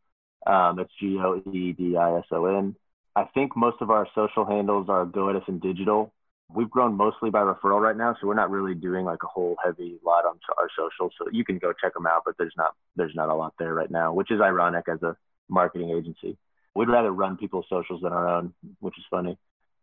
Um, 0.47 0.78
that's 0.78 0.91
G 0.99 1.17
O 1.19 1.41
E 1.52 1.73
D 1.73 1.97
I 1.97 2.17
S 2.17 2.25
O 2.32 2.45
N. 2.45 2.75
I 3.15 3.25
think 3.34 3.56
most 3.56 3.78
of 3.82 3.89
our 3.89 4.08
social 4.15 4.45
handles 4.45 4.88
are 4.89 5.06
Go 5.06 5.30
Edison 5.30 5.60
Digital. 5.60 6.13
We've 6.52 6.69
grown 6.69 6.95
mostly 6.95 7.30
by 7.30 7.41
referral 7.41 7.80
right 7.80 7.95
now, 7.95 8.15
so 8.19 8.28
we're 8.28 8.34
not 8.34 8.49
really 8.49 8.73
doing 8.73 9.06
like 9.06 9.21
a 9.23 9.28
whole 9.28 9.56
heavy 9.63 9.99
lot 10.04 10.25
on 10.25 10.39
our 10.58 10.69
socials. 10.75 11.13
So 11.17 11.28
you 11.32 11.45
can 11.45 11.60
go 11.60 11.73
check 11.73 11.93
them 11.93 12.08
out, 12.08 12.23
but 12.25 12.36
there's 12.38 12.54
not 12.58 12.73
there's 12.95 13.13
not 13.15 13.30
a 13.30 13.36
lot 13.36 13.54
there 13.60 13.73
right 13.73 13.91
now, 13.91 14.13
which 14.13 14.32
is 14.32 14.41
ironic 14.41 14.86
as 14.88 15.02
a 15.04 15.15
marketing 15.49 15.91
agency. 15.91 16.38
We'd 16.75 16.89
rather 16.89 17.12
run 17.12 17.38
people's 17.38 17.65
socials 17.69 18.02
than 18.02 18.13
our 18.13 18.28
own, 18.28 18.54
which 18.80 18.97
is 18.97 19.04
funny. 19.10 19.38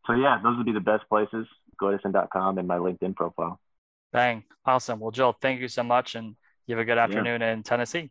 So 0.06 0.14
yeah, 0.14 0.40
those 0.42 0.56
would 0.56 0.66
be 0.66 0.72
the 0.72 0.80
best 0.80 1.08
places. 1.08 1.46
GoEdison.com 1.80 2.58
and 2.58 2.66
my 2.66 2.78
LinkedIn 2.78 3.14
profile. 3.14 3.60
Bang. 4.12 4.44
Awesome. 4.64 5.00
Well, 5.00 5.10
Joel, 5.10 5.36
thank 5.40 5.60
you 5.60 5.68
so 5.68 5.82
much 5.82 6.14
and 6.14 6.36
you 6.66 6.74
have 6.74 6.82
a 6.82 6.84
good 6.84 6.98
afternoon 6.98 7.40
yeah. 7.42 7.52
in 7.52 7.62
Tennessee. 7.62 8.10